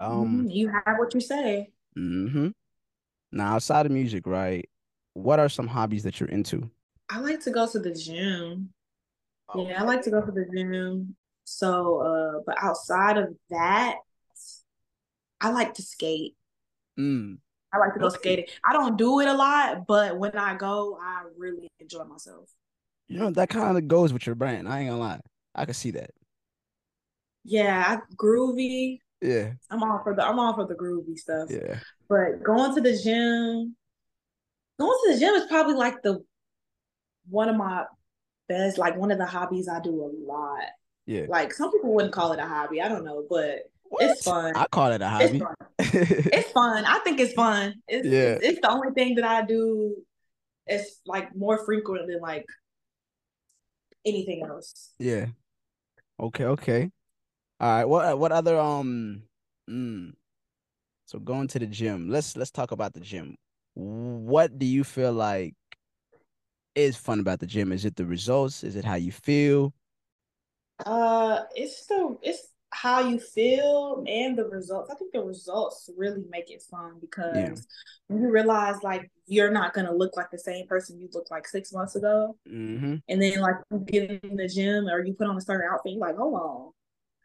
Um 0.00 0.38
mm-hmm. 0.38 0.50
you 0.50 0.68
have 0.68 0.96
what 0.98 1.14
you 1.14 1.20
say. 1.20 1.70
Mm-hmm. 1.96 2.48
Now 3.32 3.54
outside 3.54 3.86
of 3.86 3.92
music, 3.92 4.26
right? 4.26 4.68
What 5.14 5.38
are 5.38 5.48
some 5.48 5.66
hobbies 5.66 6.02
that 6.02 6.20
you're 6.20 6.28
into? 6.28 6.70
I 7.08 7.20
like 7.20 7.40
to 7.40 7.50
go 7.50 7.66
to 7.66 7.78
the 7.78 7.92
gym. 7.92 8.70
Oh, 9.48 9.68
yeah, 9.68 9.80
I 9.80 9.84
like 9.84 10.02
to 10.02 10.10
go 10.10 10.20
to 10.20 10.32
the 10.32 10.44
gym. 10.52 11.14
So, 11.46 12.00
uh, 12.00 12.40
but 12.44 12.56
outside 12.60 13.18
of 13.18 13.34
that, 13.50 13.98
I 15.40 15.50
like 15.50 15.74
to 15.74 15.82
skate. 15.82 16.34
Mm. 16.98 17.38
I 17.72 17.78
like 17.78 17.94
to 17.94 18.00
go 18.00 18.06
okay. 18.06 18.16
skating. 18.16 18.44
I 18.64 18.72
don't 18.72 18.98
do 18.98 19.20
it 19.20 19.28
a 19.28 19.32
lot, 19.32 19.86
but 19.86 20.18
when 20.18 20.36
I 20.36 20.56
go, 20.56 20.98
I 21.00 21.22
really 21.38 21.68
enjoy 21.78 22.02
myself. 22.04 22.50
You 23.06 23.20
know, 23.20 23.30
that 23.30 23.48
kind 23.48 23.78
of 23.78 23.86
goes 23.86 24.12
with 24.12 24.26
your 24.26 24.34
brand. 24.34 24.68
I 24.68 24.80
ain't 24.80 24.90
gonna 24.90 25.00
lie. 25.00 25.20
I 25.54 25.64
can 25.66 25.74
see 25.74 25.92
that. 25.92 26.10
Yeah, 27.44 27.84
I, 27.86 28.14
groovy. 28.16 28.98
Yeah. 29.22 29.52
I'm 29.70 29.84
all 29.84 30.00
for 30.02 30.16
the 30.16 30.26
I'm 30.26 30.40
all 30.40 30.54
for 30.54 30.66
the 30.66 30.74
groovy 30.74 31.16
stuff. 31.16 31.48
Yeah. 31.48 31.78
But 32.08 32.42
going 32.42 32.74
to 32.74 32.80
the 32.80 33.00
gym, 33.00 33.76
going 34.80 34.98
to 35.04 35.12
the 35.12 35.20
gym 35.20 35.34
is 35.34 35.46
probably 35.46 35.74
like 35.74 36.02
the 36.02 36.24
one 37.28 37.48
of 37.48 37.56
my 37.56 37.84
best, 38.48 38.78
like 38.78 38.96
one 38.96 39.12
of 39.12 39.18
the 39.18 39.26
hobbies 39.26 39.68
I 39.68 39.80
do 39.80 40.02
a 40.02 40.10
lot. 40.28 40.64
Yeah. 41.06 41.26
Like 41.28 41.54
some 41.54 41.70
people 41.72 41.94
wouldn't 41.94 42.12
call 42.12 42.32
it 42.32 42.40
a 42.40 42.46
hobby. 42.46 42.82
I 42.82 42.88
don't 42.88 43.04
know, 43.04 43.24
but 43.28 43.70
what? 43.84 44.02
it's 44.02 44.22
fun. 44.22 44.52
I 44.56 44.66
call 44.66 44.90
it 44.92 45.00
a 45.00 45.08
hobby. 45.08 45.24
It's 45.24 45.38
fun. 45.38 45.54
it's 46.32 46.50
fun. 46.50 46.84
I 46.84 46.98
think 47.00 47.20
it's 47.20 47.32
fun. 47.32 47.74
It's, 47.86 48.06
yeah. 48.06 48.20
It's, 48.20 48.44
it's, 48.44 48.60
the 48.60 48.70
only 48.70 48.92
thing 48.92 49.14
that 49.16 49.24
I 49.24 49.42
do. 49.42 49.96
It's 50.66 51.00
like 51.06 51.34
more 51.36 51.64
frequent 51.64 52.08
than 52.08 52.20
like 52.20 52.44
anything 54.04 54.44
else. 54.44 54.92
Yeah. 54.98 55.26
Okay. 56.18 56.44
Okay. 56.44 56.90
All 57.60 57.68
right. 57.68 57.84
What 57.84 58.18
What 58.18 58.32
other 58.32 58.58
um. 58.58 59.22
Mm, 59.70 60.12
so 61.06 61.18
going 61.20 61.48
to 61.48 61.58
the 61.58 61.66
gym. 61.66 62.08
Let's 62.08 62.36
let's 62.36 62.50
talk 62.50 62.72
about 62.72 62.94
the 62.94 63.00
gym. 63.00 63.36
What 63.74 64.58
do 64.58 64.66
you 64.66 64.82
feel 64.82 65.12
like 65.12 65.54
is 66.74 66.96
fun 66.96 67.20
about 67.20 67.40
the 67.40 67.46
gym? 67.46 67.70
Is 67.70 67.84
it 67.84 67.94
the 67.94 68.06
results? 68.06 68.64
Is 68.64 68.74
it 68.74 68.84
how 68.84 68.94
you 68.94 69.12
feel? 69.12 69.72
Uh, 70.84 71.42
it's 71.54 71.86
the 71.86 72.16
it's 72.22 72.48
how 72.70 73.00
you 73.00 73.18
feel 73.18 74.04
and 74.06 74.36
the 74.36 74.44
results. 74.44 74.90
I 74.90 74.94
think 74.96 75.12
the 75.12 75.22
results 75.22 75.88
really 75.96 76.24
make 76.30 76.50
it 76.50 76.62
fun 76.62 76.98
because 77.00 77.34
yeah. 77.34 77.54
when 78.08 78.22
you 78.22 78.30
realize 78.30 78.76
like 78.82 79.10
you're 79.26 79.50
not 79.50 79.72
gonna 79.72 79.94
look 79.94 80.16
like 80.16 80.30
the 80.30 80.38
same 80.38 80.66
person 80.66 81.00
you 81.00 81.08
looked 81.12 81.30
like 81.30 81.46
six 81.46 81.72
months 81.72 81.96
ago, 81.96 82.36
mm-hmm. 82.48 82.96
and 83.08 83.22
then 83.22 83.40
like 83.40 83.56
you 83.70 83.78
get 83.78 84.24
in 84.24 84.36
the 84.36 84.48
gym 84.48 84.88
or 84.88 85.04
you 85.04 85.14
put 85.14 85.28
on 85.28 85.36
a 85.36 85.40
certain 85.40 85.68
outfit, 85.72 85.92
you're 85.92 86.00
like, 86.00 86.16
hold 86.16 86.34
on, 86.34 86.72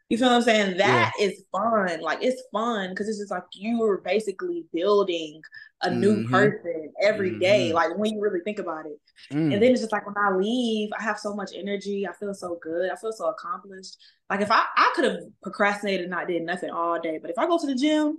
you 0.08 0.18
feel 0.18 0.28
what 0.28 0.36
I'm 0.36 0.42
saying? 0.42 0.76
That 0.76 1.12
yeah. 1.18 1.26
is 1.26 1.44
fun. 1.50 2.00
Like 2.00 2.18
it's 2.22 2.42
fun 2.52 2.90
because 2.90 3.08
it's 3.08 3.18
just 3.18 3.30
like 3.30 3.44
you 3.54 3.82
are 3.82 3.98
basically 3.98 4.66
building 4.72 5.40
a 5.82 5.88
mm-hmm. 5.88 6.00
new 6.00 6.28
person 6.28 6.92
every 7.00 7.30
mm-hmm. 7.30 7.40
day. 7.40 7.72
Like 7.72 7.96
when 7.96 8.14
you 8.14 8.20
really 8.20 8.40
think 8.40 8.58
about 8.58 8.86
it. 8.86 9.00
Mm. 9.32 9.54
And 9.54 9.62
then 9.62 9.72
it's 9.72 9.80
just 9.80 9.92
like 9.92 10.06
when 10.06 10.16
I 10.18 10.36
leave, 10.36 10.90
I 10.98 11.02
have 11.02 11.18
so 11.18 11.34
much 11.34 11.50
energy. 11.54 12.06
I 12.06 12.12
feel 12.12 12.34
so 12.34 12.58
good. 12.60 12.90
I 12.90 12.96
feel 12.96 13.12
so 13.12 13.28
accomplished. 13.28 13.96
Like 14.28 14.40
if 14.40 14.50
I 14.50 14.64
I 14.76 14.92
could 14.94 15.04
have 15.04 15.20
procrastinated 15.42 16.02
and 16.02 16.10
not 16.10 16.28
did 16.28 16.42
nothing 16.42 16.70
all 16.70 17.00
day, 17.00 17.18
but 17.18 17.30
if 17.30 17.38
I 17.38 17.46
go 17.46 17.58
to 17.58 17.66
the 17.66 17.74
gym, 17.74 18.18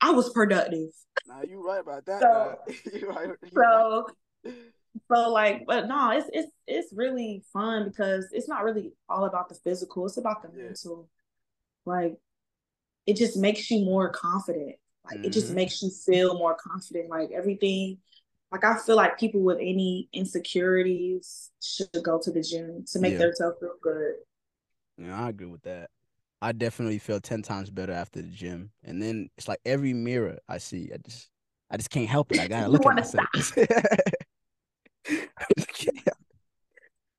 I 0.00 0.10
was 0.10 0.30
productive. 0.30 0.90
Nah, 1.26 1.42
you 1.48 1.64
right 1.64 1.80
about 1.80 2.04
that. 2.06 2.20
So, 2.20 2.58
you 2.92 3.08
right, 3.08 3.28
you 3.28 3.50
so 3.54 4.08
right. 4.44 4.54
So 5.12 5.30
like, 5.30 5.64
but 5.66 5.88
no, 5.88 6.10
it's 6.10 6.28
it's 6.32 6.50
it's 6.66 6.92
really 6.94 7.42
fun 7.52 7.88
because 7.88 8.28
it's 8.32 8.48
not 8.48 8.64
really 8.64 8.92
all 9.08 9.24
about 9.24 9.48
the 9.48 9.54
physical. 9.56 10.06
It's 10.06 10.16
about 10.16 10.42
the 10.42 10.48
yeah. 10.56 10.64
mental. 10.64 11.08
Like, 11.84 12.16
it 13.06 13.16
just 13.16 13.36
makes 13.36 13.70
you 13.70 13.84
more 13.84 14.08
confident. 14.10 14.76
Like, 15.04 15.16
mm-hmm. 15.16 15.24
it 15.26 15.32
just 15.32 15.48
mm-hmm. 15.48 15.56
makes 15.56 15.82
you 15.82 15.90
feel 15.90 16.38
more 16.38 16.56
confident. 16.56 17.10
Like 17.10 17.30
everything. 17.32 17.98
Like 18.50 18.64
I 18.64 18.76
feel 18.78 18.96
like 18.96 19.18
people 19.18 19.40
with 19.40 19.58
any 19.58 20.10
insecurities 20.12 21.50
should 21.62 21.88
go 22.02 22.20
to 22.22 22.30
the 22.30 22.42
gym 22.42 22.84
to 22.92 22.98
make 22.98 23.14
yeah. 23.14 23.20
themselves 23.20 23.56
feel 23.60 23.76
good. 23.82 24.14
Yeah, 24.98 25.24
I 25.24 25.30
agree 25.30 25.46
with 25.46 25.62
that. 25.62 25.88
I 26.42 26.52
definitely 26.52 26.98
feel 26.98 27.20
ten 27.20 27.42
times 27.42 27.70
better 27.70 27.92
after 27.92 28.20
the 28.20 28.28
gym, 28.28 28.70
and 28.82 29.00
then 29.02 29.30
it's 29.38 29.48
like 29.48 29.60
every 29.64 29.94
mirror 29.94 30.38
I 30.48 30.58
see, 30.58 30.90
I 30.92 30.98
just, 30.98 31.30
I 31.70 31.76
just 31.78 31.88
can't 31.88 32.08
help 32.08 32.32
it. 32.32 32.40
I 32.40 32.48
gotta 32.48 32.68
look 32.70 32.84
at 32.84 32.94
myself. 32.94 33.26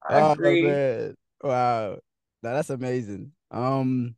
oh 0.09 0.35
man. 0.35 1.15
Wow. 1.41 1.99
Now 2.41 2.53
that's 2.53 2.69
amazing. 2.69 3.31
Um 3.51 4.15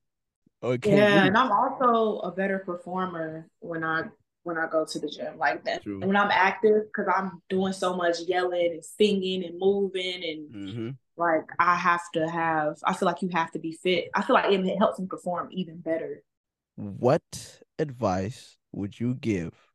okay. 0.64 1.02
Yeah, 1.02 1.26
and 1.26 1.36
I'm 1.38 1.52
also 1.52 2.20
a 2.20 2.32
better 2.32 2.60
performer 2.60 3.48
when 3.60 3.84
I 3.84 4.04
when 4.44 4.58
I 4.58 4.68
go 4.68 4.86
to 4.86 5.00
the 5.00 5.08
gym 5.10 5.38
like 5.38 5.64
that. 5.66 5.82
True. 5.84 6.02
And 6.02 6.10
when 6.10 6.18
I'm 6.18 6.30
active, 6.32 6.84
because 6.88 7.12
I'm 7.16 7.42
doing 7.50 7.74
so 7.74 7.96
much 7.96 8.18
yelling 8.28 8.72
and 8.74 8.86
singing 8.86 9.44
and 9.44 9.58
moving 9.60 10.24
and 10.24 10.50
hmm 10.54 10.90
like 11.18 11.46
I 11.60 11.76
have 11.76 12.02
to 12.14 12.30
have 12.30 12.78
I 12.84 12.94
feel 12.94 13.08
like 13.08 13.22
you 13.22 13.30
have 13.34 13.52
to 13.54 13.60
be 13.60 13.72
fit. 13.74 14.10
I 14.16 14.22
feel 14.22 14.36
like 14.36 14.52
it 14.52 14.78
helps 14.78 15.00
me 15.00 15.08
perform 15.08 15.50
even 15.52 15.80
better. 15.80 16.24
What 16.76 17.64
advice 17.80 18.58
would 18.72 19.00
you 19.00 19.16
give 19.16 19.72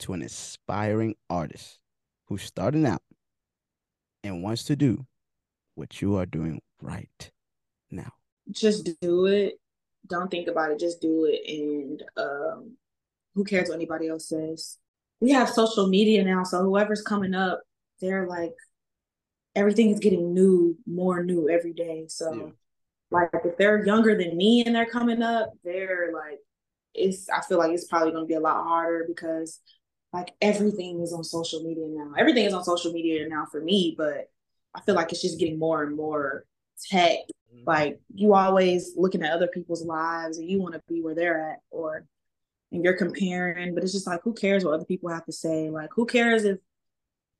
to 0.00 0.12
an 0.14 0.22
aspiring 0.22 1.16
artist 1.28 1.80
who's 2.26 2.42
starting 2.42 2.86
out 2.86 3.02
and 4.22 4.42
wants 4.42 4.64
to 4.64 4.76
do 4.76 5.06
what 5.74 6.00
you 6.00 6.16
are 6.16 6.26
doing 6.26 6.60
right 6.80 7.30
now? 7.90 8.12
Just 8.50 8.90
do 9.00 9.26
it. 9.26 9.54
Don't 10.08 10.30
think 10.30 10.48
about 10.48 10.70
it. 10.70 10.78
Just 10.78 11.00
do 11.00 11.24
it. 11.30 11.40
And 11.48 12.02
um, 12.16 12.76
who 13.34 13.44
cares 13.44 13.68
what 13.68 13.76
anybody 13.76 14.08
else 14.08 14.28
says? 14.28 14.78
We 15.20 15.30
have 15.30 15.48
social 15.48 15.86
media 15.88 16.22
now, 16.24 16.44
so 16.44 16.62
whoever's 16.62 17.02
coming 17.02 17.34
up, 17.34 17.62
they're 18.00 18.26
like 18.26 18.52
everything 19.56 19.90
is 19.90 20.00
getting 20.00 20.34
new, 20.34 20.76
more 20.86 21.22
new 21.24 21.48
every 21.48 21.72
day. 21.72 22.06
So 22.08 22.34
Yeah. 22.34 22.50
like 23.10 23.30
if 23.44 23.56
they're 23.56 23.84
younger 23.86 24.16
than 24.16 24.36
me 24.36 24.64
and 24.64 24.74
they're 24.74 24.86
coming 24.86 25.22
up, 25.22 25.50
they're 25.62 26.10
like 26.12 26.40
it's 26.92 27.28
I 27.28 27.40
feel 27.40 27.58
like 27.58 27.72
it's 27.72 27.86
probably 27.86 28.12
gonna 28.12 28.26
be 28.26 28.34
a 28.34 28.40
lot 28.40 28.64
harder 28.64 29.04
because 29.08 29.60
like 30.12 30.32
everything 30.40 31.00
is 31.00 31.12
on 31.12 31.24
social 31.24 31.62
media 31.62 31.86
now. 31.88 32.12
Everything 32.18 32.44
is 32.44 32.54
on 32.54 32.64
social 32.64 32.92
media 32.92 33.28
now 33.28 33.46
for 33.50 33.60
me, 33.60 33.94
but 33.96 34.30
I 34.74 34.80
feel 34.80 34.94
like 34.94 35.12
it's 35.12 35.22
just 35.22 35.38
getting 35.38 35.58
more 35.58 35.82
and 35.82 35.96
more 35.96 36.44
tech. 36.90 37.18
Mm-hmm. 37.54 37.64
Like 37.66 38.00
you 38.14 38.34
always 38.34 38.92
looking 38.96 39.22
at 39.22 39.32
other 39.32 39.48
people's 39.48 39.84
lives 39.84 40.38
and 40.38 40.48
you 40.50 40.60
want 40.60 40.74
to 40.74 40.82
be 40.88 41.00
where 41.02 41.14
they're 41.14 41.50
at 41.50 41.58
or 41.70 42.04
and 42.72 42.82
you're 42.82 42.96
comparing, 42.96 43.74
but 43.74 43.84
it's 43.84 43.92
just 43.92 44.06
like 44.06 44.20
who 44.24 44.34
cares 44.34 44.64
what 44.64 44.74
other 44.74 44.84
people 44.84 45.10
have 45.10 45.24
to 45.26 45.32
say? 45.32 45.70
Like 45.70 45.90
who 45.94 46.06
cares 46.06 46.44
if 46.44 46.58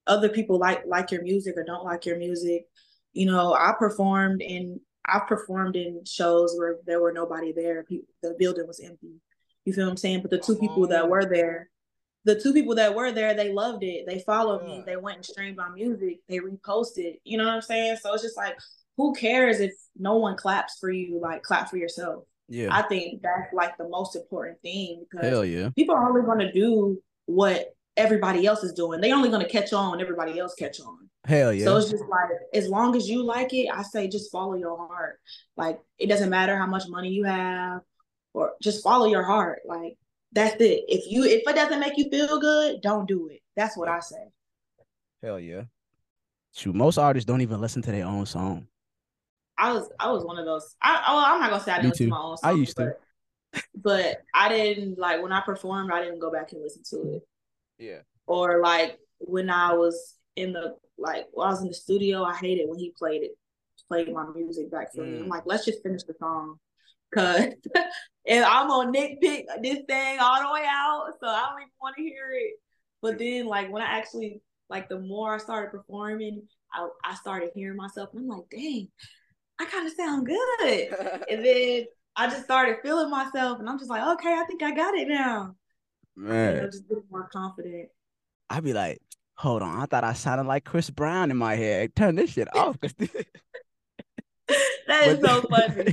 other 0.07 0.29
people 0.29 0.59
like 0.59 0.85
like 0.87 1.11
your 1.11 1.23
music 1.23 1.57
or 1.57 1.65
don't 1.65 1.85
like 1.85 2.07
your 2.07 2.19
music? 2.19 2.67
You 3.13 3.27
know, 3.27 3.55
I 3.55 3.73
performed 3.79 4.43
in 4.43 4.81
I've 5.07 5.27
performed 5.27 5.77
in 5.77 6.05
shows 6.05 6.55
where 6.57 6.79
there 6.87 7.01
were 7.01 7.13
nobody 7.13 7.53
there. 7.53 7.83
People, 7.85 8.09
the 8.23 8.35
building 8.39 8.67
was 8.67 8.81
empty. 8.81 9.21
You 9.65 9.73
feel 9.73 9.85
what 9.87 9.91
I'm 9.93 9.97
saying? 9.97 10.23
But 10.23 10.31
the 10.31 10.39
two 10.39 10.57
people 10.57 10.87
that 10.89 11.05
Oh. 11.05 11.09
were 11.09 11.25
there, 11.27 11.71
the 12.25 12.41
two 12.41 12.53
people 12.53 12.75
that 12.77 12.95
were 12.95 13.13
there, 13.13 13.35
they 13.35 13.53
loved 13.53 13.83
it. 13.83 14.07
They 14.07 14.21
followed 14.21 14.63
Yeah. 14.63 14.79
me. 14.79 14.83
They 14.87 14.97
went 14.97 15.17
and 15.17 15.27
streamed 15.27 15.57
my 15.57 15.69
music. 15.69 16.21
They 16.29 16.39
reposted. 16.39 17.19
You 17.25 17.39
know 17.39 17.45
what 17.45 17.55
I'm 17.55 17.63
saying? 17.63 17.99
So 18.03 18.13
it's 18.15 18.23
just 18.23 18.37
like, 18.37 18.57
who 18.97 19.13
cares 19.15 19.61
if 19.61 19.73
no 19.97 20.17
one 20.17 20.37
claps 20.37 20.79
for 20.79 20.91
you? 20.91 21.21
Like 21.21 21.43
clap 21.43 21.69
for 21.69 21.77
yourself. 21.77 22.25
Yeah. 22.49 22.69
I 22.71 22.83
think 22.83 23.23
that's 23.23 23.53
like 23.53 23.77
the 23.79 23.89
most 23.89 24.17
important 24.17 24.61
thing 24.63 25.05
because 25.11 25.29
Hell 25.29 25.45
yeah. 25.45 25.71
people 25.77 25.95
are 25.95 26.09
only 26.09 26.23
going 26.23 26.39
to 26.41 26.53
do 26.53 27.01
what 27.27 27.75
everybody 27.97 28.47
else 28.47 28.63
is 28.63 28.73
doing. 28.73 29.01
They're 29.01 29.15
only 29.15 29.31
going 29.31 29.45
to 29.45 29.49
catch 29.51 29.73
on 29.73 29.93
when 29.93 30.01
everybody 30.01 30.39
else 30.39 30.55
catch 30.55 30.81
on. 30.81 31.09
Hell 31.27 31.53
yeah. 31.53 31.65
So 31.65 31.77
it's 31.77 31.91
just 31.91 32.05
like 32.05 32.29
as 32.53 32.69
long 32.69 32.97
as 32.97 33.09
you 33.09 33.23
like 33.25 33.55
it, 33.55 33.69
I 33.73 33.83
say 33.83 34.09
just 34.09 34.31
follow 34.31 34.55
your 34.55 34.77
heart. 34.77 35.21
Like 35.57 35.81
it 35.99 36.09
doesn't 36.09 36.31
matter 36.31 36.57
how 36.59 36.67
much 36.67 36.85
money 36.89 37.09
you 37.11 37.25
have, 37.25 37.81
or 38.35 38.53
just 38.63 38.83
follow 38.85 39.07
your 39.07 39.23
heart. 39.23 39.61
Like 39.65 39.97
that's 40.35 40.61
it. 40.61 40.85
If 40.89 41.11
you 41.11 41.25
if 41.25 41.43
it 41.47 41.55
doesn't 41.55 41.81
make 41.81 41.97
you 41.97 42.09
feel 42.11 42.41
good, 42.41 42.81
don't 42.81 43.07
do 43.07 43.29
it. 43.29 43.41
That's 43.57 43.77
what 43.77 43.89
I 43.89 44.01
say. 44.01 44.33
Hell 45.23 45.39
yeah. 45.39 45.63
Shoot, 46.55 46.75
most 46.75 46.99
artists 46.99 47.27
don't 47.27 47.41
even 47.41 47.61
listen 47.61 47.83
to 47.83 47.91
their 47.91 48.07
own 48.07 48.27
song. 48.27 48.67
I 49.57 49.73
was 49.73 49.89
I 49.99 50.11
was 50.11 50.25
one 50.25 50.39
of 50.39 50.45
those. 50.45 50.75
I 50.83 51.03
oh, 51.09 51.25
I'm 51.27 51.41
not 51.41 51.51
gonna 51.51 51.63
say 51.63 51.73
I 51.73 51.77
Me 51.77 51.83
didn't 51.83 51.93
listen 51.93 52.07
to 52.07 52.11
my 52.11 52.21
own 52.21 52.37
song. 52.37 52.51
I 52.51 52.53
used 52.55 52.77
to. 52.77 52.97
but, 53.53 53.63
but 53.83 54.23
I 54.35 54.49
didn't 54.49 54.99
like 54.99 55.23
when 55.23 55.33
I 55.33 55.41
performed. 55.41 55.91
I 55.93 56.03
didn't 56.03 56.19
go 56.19 56.31
back 56.31 56.53
and 56.53 56.63
listen 56.63 56.83
to 56.91 57.15
it. 57.15 57.23
Yeah. 57.79 57.99
or 58.27 58.61
like 58.61 58.99
when 59.19 59.51
I 59.51 59.73
was 59.73 60.15
in 60.37 60.53
the 60.53 60.77
like 60.99 61.27
when 61.33 61.49
I 61.49 61.51
was 61.51 61.63
in 61.63 61.69
the 61.69 61.75
studio, 61.75 62.25
I 62.25 62.35
hated 62.35 62.69
when 62.69 62.79
he 62.79 62.93
played 62.97 63.23
it, 63.23 63.33
played 63.89 64.13
my 64.13 64.27
music 64.35 64.71
back 64.71 64.93
for 64.93 65.03
me. 65.03 65.19
Mm. 65.19 65.23
I'm 65.23 65.29
like, 65.29 65.43
let's 65.47 65.65
just 65.65 65.83
finish 65.83 66.03
the 66.05 66.15
song, 66.19 66.59
cause 67.15 67.47
and 68.27 68.45
I'm 68.45 68.69
gonna 68.69 68.93
nitpick 68.93 69.45
this 69.63 69.79
thing 69.89 70.19
all 70.21 70.43
the 70.43 70.53
way 70.53 70.67
out, 70.69 71.13
so 71.21 71.29
I 71.29 71.47
don't 71.51 71.61
even 71.61 71.71
want 71.81 71.97
to 71.97 72.03
hear 72.03 72.33
it. 72.33 72.55
But 73.03 73.19
then 73.19 73.47
like 73.47 73.71
when 73.71 73.83
I 73.83 73.99
actually 73.99 74.41
like 74.71 74.89
the 74.89 74.99
more 74.99 75.35
I 75.35 75.39
started 75.39 75.71
performing, 75.71 76.43
I 76.73 76.89
I 77.05 77.15
started 77.17 77.51
hearing 77.55 77.77
myself, 77.77 78.11
and 78.13 78.23
I'm 78.23 78.29
like, 78.29 78.49
dang, 78.51 78.89
I 79.61 79.65
kind 79.67 79.87
of 79.87 79.93
sound 79.95 80.27
good. 80.27 81.25
and 81.31 81.45
then 81.45 81.85
I 82.17 82.29
just 82.29 82.45
started 82.45 82.79
feeling 82.83 83.11
myself, 83.11 83.59
and 83.59 83.69
I'm 83.69 83.79
just 83.79 83.91
like, 83.91 84.07
okay, 84.19 84.33
I 84.33 84.45
think 84.45 84.63
I 84.63 84.75
got 84.75 84.95
it 84.95 85.09
now. 85.09 85.55
You 86.17 86.25
know, 86.25 86.67
just 86.67 86.89
getting 86.89 87.05
more 87.11 87.29
confident. 87.33 87.89
I'd 88.49 88.65
be 88.65 88.73
like, 88.73 89.01
hold 89.35 89.63
on, 89.63 89.81
I 89.81 89.87
thought 89.87 90.05
I 90.05 90.13
sounded 90.13 90.47
like 90.47 90.65
Chris 90.65 90.91
Brown 90.91 91.31
in 91.31 91.37
my 91.37 91.57
head. 91.57 91.95
Turn 91.97 92.15
this 92.15 92.31
shit 92.31 92.55
off. 92.57 92.79
That 94.87 95.09
is 95.09 95.21
so 95.21 95.41
funny. 95.43 95.93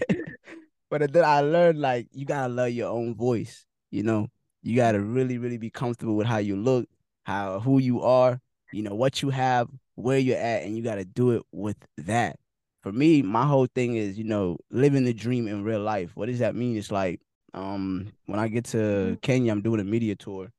But 0.91 1.13
then 1.13 1.23
I 1.23 1.39
learned 1.39 1.79
like 1.79 2.09
you 2.11 2.25
gotta 2.25 2.53
love 2.53 2.69
your 2.69 2.89
own 2.89 3.15
voice. 3.15 3.65
You 3.91 4.03
know, 4.03 4.27
you 4.61 4.75
gotta 4.75 4.99
really, 4.99 5.37
really 5.37 5.57
be 5.57 5.69
comfortable 5.69 6.15
with 6.15 6.27
how 6.27 6.37
you 6.37 6.57
look, 6.57 6.87
how 7.23 7.61
who 7.61 7.79
you 7.79 8.01
are, 8.01 8.41
you 8.73 8.83
know, 8.83 8.93
what 8.93 9.21
you 9.21 9.29
have, 9.29 9.69
where 9.95 10.19
you're 10.19 10.37
at, 10.37 10.63
and 10.63 10.75
you 10.75 10.83
gotta 10.83 11.05
do 11.05 11.31
it 11.31 11.43
with 11.53 11.77
that. 11.97 12.35
For 12.83 12.91
me, 12.91 13.21
my 13.21 13.45
whole 13.45 13.67
thing 13.73 13.95
is, 13.95 14.17
you 14.17 14.25
know, 14.25 14.57
living 14.69 15.05
the 15.05 15.13
dream 15.13 15.47
in 15.47 15.63
real 15.63 15.79
life. 15.79 16.11
What 16.15 16.25
does 16.25 16.39
that 16.39 16.55
mean? 16.55 16.75
It's 16.75 16.91
like, 16.91 17.21
um, 17.53 18.11
when 18.25 18.39
I 18.39 18.49
get 18.49 18.65
to 18.65 19.17
Kenya, 19.21 19.53
I'm 19.53 19.61
doing 19.61 19.79
a 19.79 19.85
media 19.85 20.15
tour. 20.15 20.51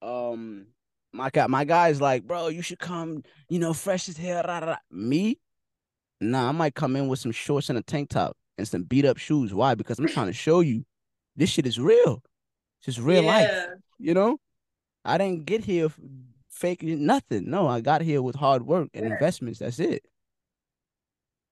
Um, 0.00 0.68
my 1.12 1.28
guy, 1.28 1.46
my 1.46 1.64
guy's 1.64 2.00
like, 2.00 2.26
bro, 2.26 2.48
you 2.48 2.62
should 2.62 2.78
come, 2.78 3.22
you 3.50 3.58
know, 3.58 3.74
fresh 3.74 4.08
as 4.08 4.16
hell. 4.16 4.44
rah, 4.46 4.60
rah, 4.60 4.66
rah." 4.66 4.76
Me, 4.90 5.38
Nah, 6.20 6.48
I 6.48 6.52
might 6.52 6.74
come 6.74 6.96
in 6.96 7.06
with 7.06 7.18
some 7.18 7.32
shorts 7.32 7.68
and 7.68 7.78
a 7.78 7.82
tank 7.82 8.08
top 8.08 8.37
and 8.58 8.68
some 8.68 8.82
beat 8.82 9.04
up 9.04 9.16
shoes. 9.16 9.54
Why? 9.54 9.74
Because 9.74 9.98
I'm 9.98 10.08
trying 10.08 10.26
to 10.26 10.32
show 10.32 10.60
you 10.60 10.84
this 11.36 11.48
shit 11.48 11.66
is 11.66 11.78
real. 11.78 12.22
It's 12.80 12.86
just 12.86 12.98
real 12.98 13.22
life. 13.22 13.50
You 13.98 14.14
know? 14.14 14.38
I 15.04 15.16
didn't 15.16 15.46
get 15.46 15.64
here 15.64 15.88
faking 16.50 17.06
nothing. 17.06 17.48
No, 17.48 17.66
I 17.66 17.80
got 17.80 18.02
here 18.02 18.20
with 18.20 18.34
hard 18.34 18.66
work 18.66 18.90
and 18.92 19.06
Yeah. 19.06 19.12
investments. 19.12 19.60
That's 19.60 19.78
it. 19.78 20.04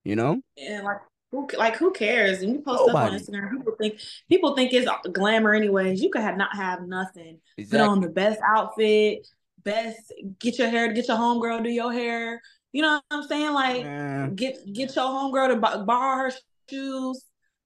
You 0.04 0.16
know? 0.16 0.42
And 0.58 0.84
like 0.84 0.98
who 1.30 1.48
like 1.56 1.76
who 1.76 1.92
cares? 1.92 2.42
And 2.42 2.52
you 2.52 2.60
post 2.60 2.84
stuff 2.84 2.94
on 2.94 3.12
Instagram, 3.12 3.50
people 3.50 3.74
think 3.78 4.00
people 4.28 4.54
think 4.56 4.72
it's 4.72 4.88
glamour 5.12 5.54
anyways. 5.54 6.02
You 6.02 6.10
could 6.10 6.22
have 6.22 6.36
not 6.36 6.54
have 6.54 6.86
nothing. 6.86 7.40
Put 7.70 7.80
on 7.80 8.00
the 8.00 8.08
best 8.08 8.40
outfit, 8.46 9.26
best 9.62 10.12
get 10.38 10.58
your 10.58 10.68
hair, 10.68 10.92
get 10.92 11.08
your 11.08 11.16
homegirl 11.16 11.64
do 11.64 11.70
your 11.70 11.92
hair. 11.92 12.40
You 12.72 12.82
know 12.82 12.94
what 12.94 13.04
I'm 13.10 13.22
saying? 13.24 13.52
Like 13.52 14.36
get 14.36 14.72
get 14.72 14.94
your 14.94 15.04
homegirl 15.06 15.54
to 15.54 15.84
borrow 15.84 16.16
her 16.18 16.30
shoes 16.68 17.24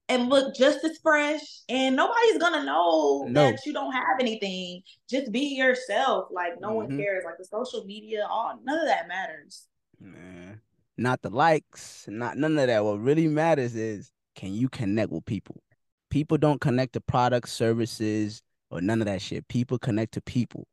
and 0.09 0.29
look 0.29 0.55
just 0.55 0.85
as 0.85 0.99
fresh. 0.99 1.41
And 1.69 1.95
nobody's 1.97 2.39
gonna 2.39 2.65
know 2.65 3.27
No. 3.29 3.51
that 3.51 3.61
you 3.65 3.73
don't 3.73 3.93
have 3.93 4.19
anything. 4.21 4.83
Just 5.09 5.31
be 5.31 5.55
yourself. 5.57 6.29
Like 6.31 6.61
no 6.61 6.73
one 6.75 6.89
Mhm. 6.89 6.99
cares. 6.99 7.25
Like 7.25 7.39
the 7.39 7.45
social 7.45 7.85
media, 7.85 8.27
all 8.29 8.59
none 8.63 8.81
of 8.81 8.87
that 8.87 9.09
matters. 9.09 9.67
man. 9.99 10.61
Not 10.97 11.21
the 11.23 11.29
likes, 11.31 12.07
not 12.09 12.37
none 12.39 12.59
of 12.59 12.67
that. 12.67 12.85
What 12.85 13.01
really 13.01 13.29
matters 13.29 13.75
is 13.77 14.11
can 14.35 14.53
you 14.55 14.69
connect 14.69 15.11
with 15.13 15.25
people? 15.27 15.63
People 16.09 16.39
don't 16.39 16.61
connect 16.61 16.95
to 16.95 17.01
products, 17.01 17.53
services, 17.53 18.43
or 18.71 18.81
none 18.81 19.01
of 19.03 19.07
that 19.07 19.21
shit. 19.21 19.47
People 19.49 19.79
connect 19.79 20.13
to 20.15 20.23
people. 20.23 20.67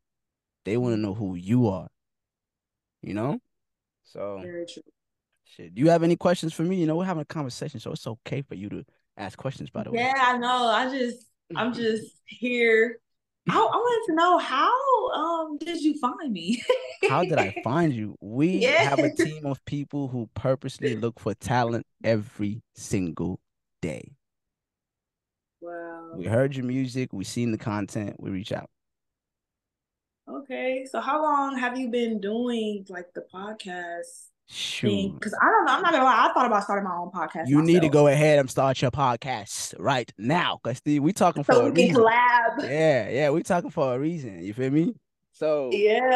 They 0.65 0.77
want 0.77 0.93
to 0.93 0.97
know 0.97 1.13
who 1.13 1.35
you 1.35 1.67
are. 1.67 1.89
You 3.01 3.13
know? 3.13 3.39
So 4.03 4.39
Very 4.41 4.65
true. 4.65 4.83
Shit. 5.55 5.75
Do 5.75 5.81
you 5.81 5.89
have 5.89 6.03
any 6.03 6.15
questions 6.15 6.53
for 6.53 6.63
me? 6.63 6.77
You 6.77 6.87
know, 6.87 6.95
we're 6.95 7.05
having 7.05 7.21
a 7.21 7.25
conversation, 7.25 7.79
so 7.79 7.91
it's 7.91 8.07
okay 8.07 8.41
for 8.41 8.55
you 8.55 8.69
to 8.69 8.85
ask 9.17 9.37
questions, 9.37 9.69
by 9.69 9.83
the 9.83 9.91
way. 9.91 9.99
Yeah, 10.01 10.13
I 10.15 10.37
know. 10.37 10.67
I 10.67 10.89
just 10.89 11.25
I'm 11.55 11.73
just 11.73 12.05
here. 12.25 12.99
I, 13.49 13.53
I 13.53 13.57
wanted 13.57 14.11
to 14.11 14.15
know 14.15 14.37
how 14.37 15.09
um 15.11 15.57
did 15.57 15.81
you 15.81 15.97
find 15.99 16.31
me? 16.31 16.61
How 17.09 17.21
did 17.21 17.37
I 17.37 17.55
find 17.63 17.93
you? 17.93 18.17
We 18.19 18.63
have 18.63 18.97
a 18.97 19.13
team 19.13 19.45
of 19.45 19.63
people 19.65 20.07
who 20.07 20.27
purposely 20.33 20.95
look 20.95 21.19
for 21.19 21.35
talent 21.35 21.85
every 22.03 22.63
single 22.73 23.39
day. 23.83 24.15
Wow. 25.61 26.13
We 26.15 26.25
heard 26.25 26.55
your 26.55 26.65
music, 26.65 27.13
we 27.13 27.23
seen 27.23 27.51
the 27.51 27.57
content, 27.57 28.15
we 28.19 28.31
reach 28.31 28.51
out. 28.51 28.69
Okay. 30.27 30.87
So 30.89 30.99
how 30.99 31.21
long 31.21 31.57
have 31.57 31.77
you 31.77 31.89
been 31.89 32.19
doing 32.19 32.85
like 32.89 33.13
the 33.13 33.25
podcast? 33.33 34.29
Shoot. 34.49 35.13
Because 35.15 35.33
I 35.41 35.45
don't 35.45 35.65
know. 35.65 35.73
I'm 35.73 35.81
not 35.81 35.91
gonna 35.91 36.05
lie. 36.05 36.27
I 36.29 36.33
thought 36.33 36.45
about 36.45 36.63
starting 36.63 36.85
my 36.85 36.95
own 36.95 37.11
podcast. 37.11 37.47
You 37.47 37.61
need 37.61 37.81
to 37.81 37.89
go 37.89 38.07
ahead 38.07 38.39
and 38.39 38.49
start 38.49 38.81
your 38.81 38.91
podcast 38.91 39.75
right 39.77 40.09
now. 40.17 40.59
Cause 40.63 40.77
Steve, 40.77 41.03
we 41.03 41.11
talking 41.11 41.43
for 41.43 41.53
so 41.53 41.61
a 41.65 41.69
we 41.69 41.71
can 41.75 41.87
reason. 41.89 42.03
collab. 42.03 42.63
Yeah, 42.63 43.09
yeah, 43.09 43.29
we 43.29 43.43
talking 43.43 43.69
for 43.71 43.93
a 43.95 43.99
reason. 43.99 44.41
You 44.43 44.53
feel 44.53 44.69
me? 44.69 44.93
So 45.33 45.69
Yeah. 45.73 46.15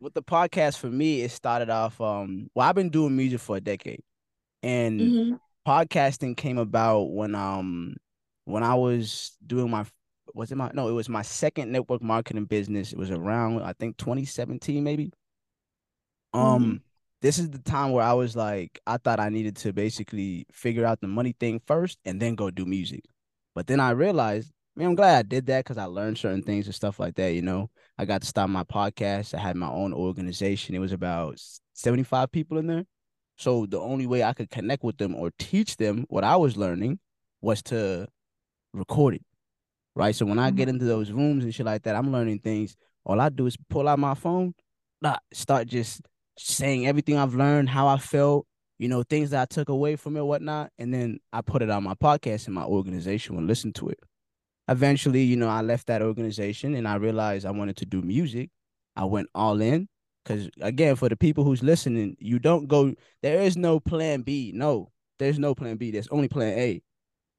with 0.00 0.12
the 0.12 0.22
podcast 0.22 0.76
for 0.78 0.88
me, 0.88 1.22
it 1.22 1.30
started 1.30 1.70
off 1.70 1.98
um 2.00 2.50
well, 2.54 2.68
I've 2.68 2.74
been 2.74 2.90
doing 2.90 3.16
music 3.16 3.40
for 3.40 3.56
a 3.56 3.60
decade. 3.60 4.02
And 4.62 5.00
Mhm. 5.00 5.40
podcasting 5.66 6.36
came 6.36 6.58
about 6.58 7.04
when 7.04 7.34
um 7.34 7.96
when 8.44 8.62
I 8.64 8.74
was 8.74 9.34
doing 9.46 9.70
my 9.70 9.86
was 10.34 10.52
it 10.52 10.56
my 10.56 10.70
no, 10.74 10.88
it 10.88 10.92
was 10.92 11.08
my 11.08 11.22
second 11.22 11.72
network 11.72 12.02
marketing 12.02 12.44
business. 12.44 12.92
It 12.92 12.98
was 12.98 13.10
around 13.10 13.62
I 13.62 13.72
think 13.72 13.96
2017 13.96 14.84
maybe. 14.84 15.10
Um 16.34 16.42
mm-hmm. 16.62 16.76
This 17.22 17.38
is 17.38 17.50
the 17.50 17.58
time 17.58 17.92
where 17.92 18.04
I 18.04 18.12
was 18.12 18.36
like 18.36 18.80
I 18.86 18.98
thought 18.98 19.20
I 19.20 19.28
needed 19.28 19.56
to 19.58 19.72
basically 19.72 20.46
figure 20.52 20.84
out 20.84 21.00
the 21.00 21.08
money 21.08 21.34
thing 21.38 21.60
first 21.66 21.98
and 22.04 22.20
then 22.20 22.34
go 22.34 22.50
do 22.50 22.66
music. 22.66 23.04
But 23.54 23.66
then 23.66 23.80
I 23.80 23.90
realized, 23.90 24.52
man, 24.76 24.88
I'm 24.88 24.94
glad 24.94 25.18
I 25.18 25.22
did 25.22 25.46
that 25.46 25.64
because 25.64 25.78
I 25.78 25.84
learned 25.84 26.18
certain 26.18 26.42
things 26.42 26.66
and 26.66 26.74
stuff 26.74 27.00
like 27.00 27.14
that, 27.16 27.32
you 27.32 27.42
know. 27.42 27.70
I 27.96 28.04
got 28.04 28.20
to 28.20 28.26
start 28.26 28.50
my 28.50 28.64
podcast. 28.64 29.32
I 29.32 29.38
had 29.38 29.56
my 29.56 29.70
own 29.70 29.94
organization. 29.94 30.74
It 30.74 30.80
was 30.80 30.92
about 30.92 31.40
75 31.72 32.30
people 32.30 32.58
in 32.58 32.66
there. 32.66 32.84
So 33.38 33.66
the 33.66 33.80
only 33.80 34.06
way 34.06 34.22
I 34.22 34.34
could 34.34 34.50
connect 34.50 34.84
with 34.84 34.98
them 34.98 35.14
or 35.14 35.30
teach 35.38 35.76
them 35.76 36.04
what 36.08 36.24
I 36.24 36.36
was 36.36 36.56
learning 36.56 36.98
was 37.40 37.62
to 37.64 38.08
record 38.72 39.14
it. 39.14 39.24
Right. 39.94 40.14
So 40.14 40.26
when 40.26 40.38
I 40.38 40.50
get 40.50 40.64
mm-hmm. 40.64 40.74
into 40.74 40.84
those 40.84 41.10
rooms 41.10 41.44
and 41.44 41.54
shit 41.54 41.64
like 41.64 41.82
that, 41.84 41.96
I'm 41.96 42.12
learning 42.12 42.40
things. 42.40 42.76
All 43.04 43.20
I 43.20 43.30
do 43.30 43.46
is 43.46 43.56
pull 43.70 43.88
out 43.88 43.98
my 43.98 44.14
phone, 44.14 44.54
not 45.00 45.22
start 45.32 45.68
just 45.68 46.02
saying 46.38 46.86
everything 46.86 47.16
I've 47.16 47.34
learned, 47.34 47.68
how 47.68 47.88
I 47.88 47.98
felt, 47.98 48.46
you 48.78 48.88
know, 48.88 49.02
things 49.02 49.30
that 49.30 49.42
I 49.42 49.44
took 49.46 49.68
away 49.68 49.96
from 49.96 50.16
it, 50.16 50.24
whatnot. 50.24 50.70
And 50.78 50.92
then 50.92 51.18
I 51.32 51.40
put 51.40 51.62
it 51.62 51.70
on 51.70 51.84
my 51.84 51.94
podcast 51.94 52.46
and 52.46 52.54
my 52.54 52.64
organization 52.64 53.36
would 53.36 53.46
listen 53.46 53.72
to 53.74 53.88
it. 53.88 53.98
Eventually, 54.68 55.22
you 55.22 55.36
know, 55.36 55.48
I 55.48 55.62
left 55.62 55.86
that 55.86 56.02
organization 56.02 56.74
and 56.74 56.86
I 56.86 56.96
realized 56.96 57.46
I 57.46 57.52
wanted 57.52 57.76
to 57.78 57.86
do 57.86 58.02
music. 58.02 58.50
I 58.96 59.04
went 59.04 59.28
all 59.34 59.60
in 59.60 59.88
because, 60.24 60.50
again, 60.60 60.96
for 60.96 61.08
the 61.08 61.16
people 61.16 61.44
who's 61.44 61.62
listening, 61.62 62.16
you 62.18 62.38
don't 62.38 62.66
go, 62.66 62.94
there 63.22 63.40
is 63.40 63.56
no 63.56 63.78
plan 63.78 64.22
B. 64.22 64.52
No, 64.54 64.90
there's 65.18 65.38
no 65.38 65.54
plan 65.54 65.76
B. 65.76 65.90
There's 65.90 66.08
only 66.08 66.28
plan 66.28 66.58
A. 66.58 66.82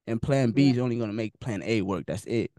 And 0.08 0.22
plan 0.22 0.52
B 0.52 0.66
yeah. 0.66 0.74
is 0.74 0.80
only 0.80 0.96
going 0.96 1.10
to 1.10 1.16
make 1.16 1.38
plan 1.40 1.62
A 1.64 1.82
work. 1.82 2.06
That's 2.08 2.24
it. 2.26 2.52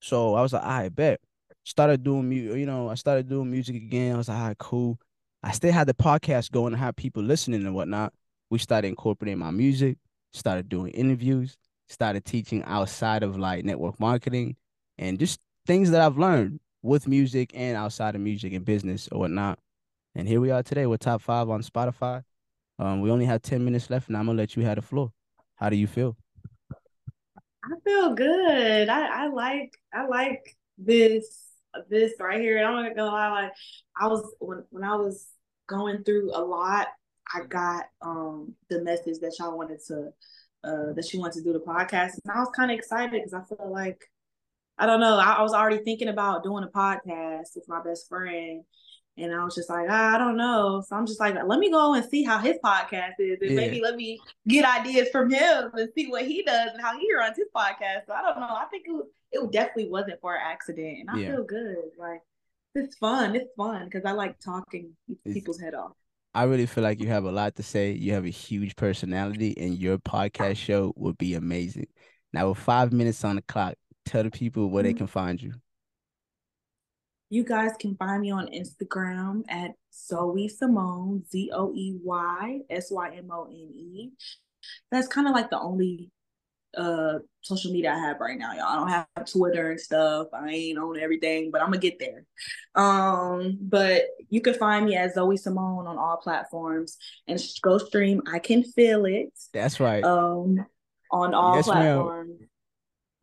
So 0.00 0.34
I 0.34 0.42
was 0.42 0.52
like, 0.52 0.64
I 0.64 0.88
bet. 0.88 1.20
Started 1.64 2.02
doing 2.02 2.26
music, 2.26 2.56
you 2.56 2.64
know, 2.64 2.88
I 2.88 2.94
started 2.94 3.28
doing 3.28 3.50
music 3.50 3.76
again. 3.76 4.14
I 4.14 4.18
was 4.18 4.28
like, 4.28 4.38
all 4.38 4.46
right, 4.46 4.58
cool. 4.58 4.98
I 5.42 5.52
still 5.52 5.72
had 5.72 5.86
the 5.86 5.94
podcast 5.94 6.50
going 6.50 6.72
and 6.72 6.80
have 6.80 6.96
people 6.96 7.22
listening 7.22 7.64
and 7.64 7.74
whatnot. 7.74 8.12
We 8.50 8.58
started 8.58 8.88
incorporating 8.88 9.38
my 9.38 9.50
music, 9.50 9.98
started 10.32 10.68
doing 10.68 10.92
interviews, 10.92 11.56
started 11.88 12.24
teaching 12.24 12.62
outside 12.64 13.22
of 13.22 13.38
like 13.38 13.64
network 13.64 14.00
marketing 14.00 14.56
and 14.98 15.18
just 15.18 15.38
things 15.66 15.90
that 15.90 16.00
I've 16.00 16.18
learned 16.18 16.60
with 16.82 17.06
music 17.06 17.52
and 17.54 17.76
outside 17.76 18.14
of 18.14 18.20
music 18.20 18.52
and 18.52 18.64
business 18.64 19.08
or 19.12 19.20
whatnot. 19.20 19.58
And 20.14 20.26
here 20.26 20.40
we 20.40 20.50
are 20.50 20.62
today. 20.62 20.86
We're 20.86 20.96
top 20.96 21.22
five 21.22 21.48
on 21.48 21.62
Spotify. 21.62 22.22
Um, 22.78 23.00
we 23.00 23.10
only 23.10 23.26
have 23.26 23.42
10 23.42 23.64
minutes 23.64 23.90
left 23.90 24.08
and 24.08 24.16
I'm 24.16 24.26
gonna 24.26 24.38
let 24.38 24.56
you 24.56 24.64
have 24.64 24.76
the 24.76 24.82
floor. 24.82 25.12
How 25.56 25.70
do 25.70 25.76
you 25.76 25.86
feel? 25.86 26.16
I 27.64 27.74
feel 27.84 28.14
good. 28.14 28.88
I, 28.88 29.24
I 29.24 29.28
like 29.28 29.76
I 29.92 30.06
like 30.06 30.56
this 30.78 31.47
this 31.88 32.12
right 32.20 32.40
here. 32.40 32.58
I'm 32.64 32.74
not 32.74 32.96
gonna 32.96 33.10
lie, 33.10 33.42
like 33.42 33.52
I 34.00 34.06
was 34.06 34.34
when 34.40 34.64
when 34.70 34.84
I 34.84 34.96
was 34.96 35.26
going 35.66 36.04
through 36.04 36.32
a 36.34 36.42
lot, 36.42 36.88
I 37.34 37.44
got 37.46 37.84
um 38.02 38.54
the 38.70 38.82
message 38.82 39.18
that 39.20 39.36
y'all 39.38 39.56
wanted 39.56 39.80
to 39.88 40.10
uh 40.64 40.92
that 40.94 41.06
she 41.08 41.18
wanted 41.18 41.34
to 41.34 41.44
do 41.44 41.52
the 41.52 41.60
podcast. 41.60 42.12
And 42.24 42.34
I 42.34 42.40
was 42.40 42.50
kind 42.54 42.70
of 42.70 42.78
excited 42.78 43.12
because 43.12 43.34
I 43.34 43.42
feel 43.44 43.70
like 43.70 44.02
I 44.78 44.86
don't 44.86 45.00
know, 45.00 45.18
I, 45.18 45.32
I, 45.32 45.42
was 45.42 45.52
already 45.52 45.82
thinking 45.82 46.06
about 46.06 46.44
doing 46.44 46.62
a 46.62 46.68
podcast 46.68 47.56
with 47.56 47.64
my 47.66 47.82
best 47.82 48.08
friend. 48.08 48.62
And 49.16 49.34
I 49.34 49.44
was 49.44 49.56
just 49.56 49.68
like, 49.68 49.88
ah, 49.90 50.14
I 50.14 50.18
don't 50.18 50.36
know. 50.36 50.84
So 50.86 50.94
I'm 50.94 51.04
just 51.04 51.18
like, 51.18 51.34
let 51.44 51.58
me 51.58 51.68
go 51.68 51.94
and 51.94 52.08
see 52.08 52.22
how 52.22 52.38
his 52.38 52.56
podcast 52.64 53.14
is. 53.18 53.38
And 53.40 53.50
yeah. 53.50 53.56
maybe 53.56 53.80
let 53.80 53.96
me 53.96 54.20
get 54.46 54.64
ideas 54.64 55.08
from 55.10 55.28
him 55.28 55.72
and 55.72 55.88
see 55.96 56.06
what 56.06 56.26
he 56.26 56.44
does 56.44 56.70
and 56.72 56.80
how 56.80 56.96
he 56.96 57.12
runs 57.12 57.36
his 57.36 57.48
podcast. 57.54 58.06
So 58.06 58.12
I 58.12 58.22
don't 58.22 58.38
know. 58.38 58.46
I 58.46 58.66
think 58.70 58.84
it 58.86 58.92
was 58.92 59.08
it 59.32 59.52
definitely 59.52 59.90
wasn't 59.90 60.20
for 60.20 60.34
an 60.34 60.42
accident. 60.44 60.98
And 61.00 61.10
I 61.10 61.18
yeah. 61.18 61.32
feel 61.32 61.44
good. 61.44 61.76
Like 61.98 62.20
it's 62.74 62.96
fun. 62.96 63.34
It's 63.34 63.50
fun 63.56 63.84
because 63.84 64.04
I 64.04 64.12
like 64.12 64.38
talking 64.40 64.92
people's 65.24 65.60
head 65.60 65.74
off. 65.74 65.92
I 66.34 66.44
really 66.44 66.66
feel 66.66 66.84
like 66.84 67.00
you 67.00 67.08
have 67.08 67.24
a 67.24 67.32
lot 67.32 67.56
to 67.56 67.62
say. 67.62 67.92
You 67.92 68.12
have 68.12 68.24
a 68.24 68.30
huge 68.30 68.76
personality, 68.76 69.56
and 69.58 69.76
your 69.76 69.98
podcast 69.98 70.56
show 70.56 70.92
would 70.96 71.18
be 71.18 71.34
amazing. 71.34 71.88
Now, 72.32 72.50
with 72.50 72.58
five 72.58 72.92
minutes 72.92 73.24
on 73.24 73.36
the 73.36 73.42
clock, 73.42 73.74
tell 74.04 74.22
the 74.22 74.30
people 74.30 74.68
where 74.68 74.82
mm-hmm. 74.82 74.92
they 74.92 74.98
can 74.98 75.06
find 75.06 75.40
you. 75.42 75.54
You 77.30 77.44
guys 77.44 77.72
can 77.78 77.96
find 77.96 78.22
me 78.22 78.30
on 78.30 78.48
Instagram 78.48 79.42
at 79.48 79.72
Zoey 79.92 80.50
Symone, 80.50 81.28
Z 81.28 81.50
O 81.52 81.72
E 81.74 81.98
Y 82.02 82.60
S 82.70 82.90
Y 82.90 83.10
M 83.16 83.30
O 83.30 83.44
N 83.44 83.52
E. 83.52 84.10
That's 84.90 85.08
kind 85.08 85.26
of 85.26 85.34
like 85.34 85.50
the 85.50 85.58
only 85.58 86.10
uh 86.76 87.18
social 87.40 87.72
media 87.72 87.92
I 87.92 87.98
have 87.98 88.20
right 88.20 88.38
now, 88.38 88.52
y'all. 88.52 88.66
I 88.66 88.76
don't 88.76 88.88
have 88.88 89.30
Twitter 89.30 89.70
and 89.70 89.80
stuff. 89.80 90.28
I 90.32 90.48
ain't 90.50 90.78
on 90.78 90.98
everything, 90.98 91.50
but 91.50 91.60
I'm 91.60 91.68
gonna 91.68 91.78
get 91.78 91.98
there. 91.98 92.24
Um, 92.74 93.58
but 93.60 94.02
you 94.28 94.40
can 94.40 94.54
find 94.54 94.86
me 94.86 94.96
as 94.96 95.14
Zoey 95.14 95.40
Symone 95.40 95.86
on 95.86 95.98
all 95.98 96.18
platforms 96.18 96.98
and 97.26 97.40
go 97.62 97.78
stream 97.78 98.22
I 98.30 98.38
Can 98.38 98.62
Feel 98.62 99.06
It. 99.06 99.32
That's 99.52 99.80
right. 99.80 100.04
Um 100.04 100.66
on 101.10 101.34
all 101.34 101.56
yes, 101.56 101.66
platforms. 101.66 102.40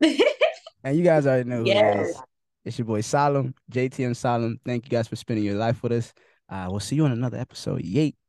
and 0.00 0.96
you 0.96 1.04
guys 1.04 1.26
already 1.26 1.48
know 1.48 1.58
who 1.58 1.66
yes. 1.66 1.96
it 1.96 2.10
is. 2.10 2.22
It's 2.64 2.78
your 2.78 2.86
boy 2.86 3.00
Salim, 3.00 3.54
JTM 3.70 4.16
Salim. 4.16 4.58
Thank 4.64 4.86
you 4.86 4.90
guys 4.90 5.06
for 5.06 5.14
spending 5.14 5.44
your 5.44 5.54
life 5.54 5.84
with 5.84 5.92
us. 5.92 6.12
Uh, 6.48 6.66
we'll 6.68 6.80
see 6.80 6.96
you 6.96 7.04
on 7.04 7.12
another 7.12 7.38
episode. 7.38 7.82
Yay. 7.82 8.16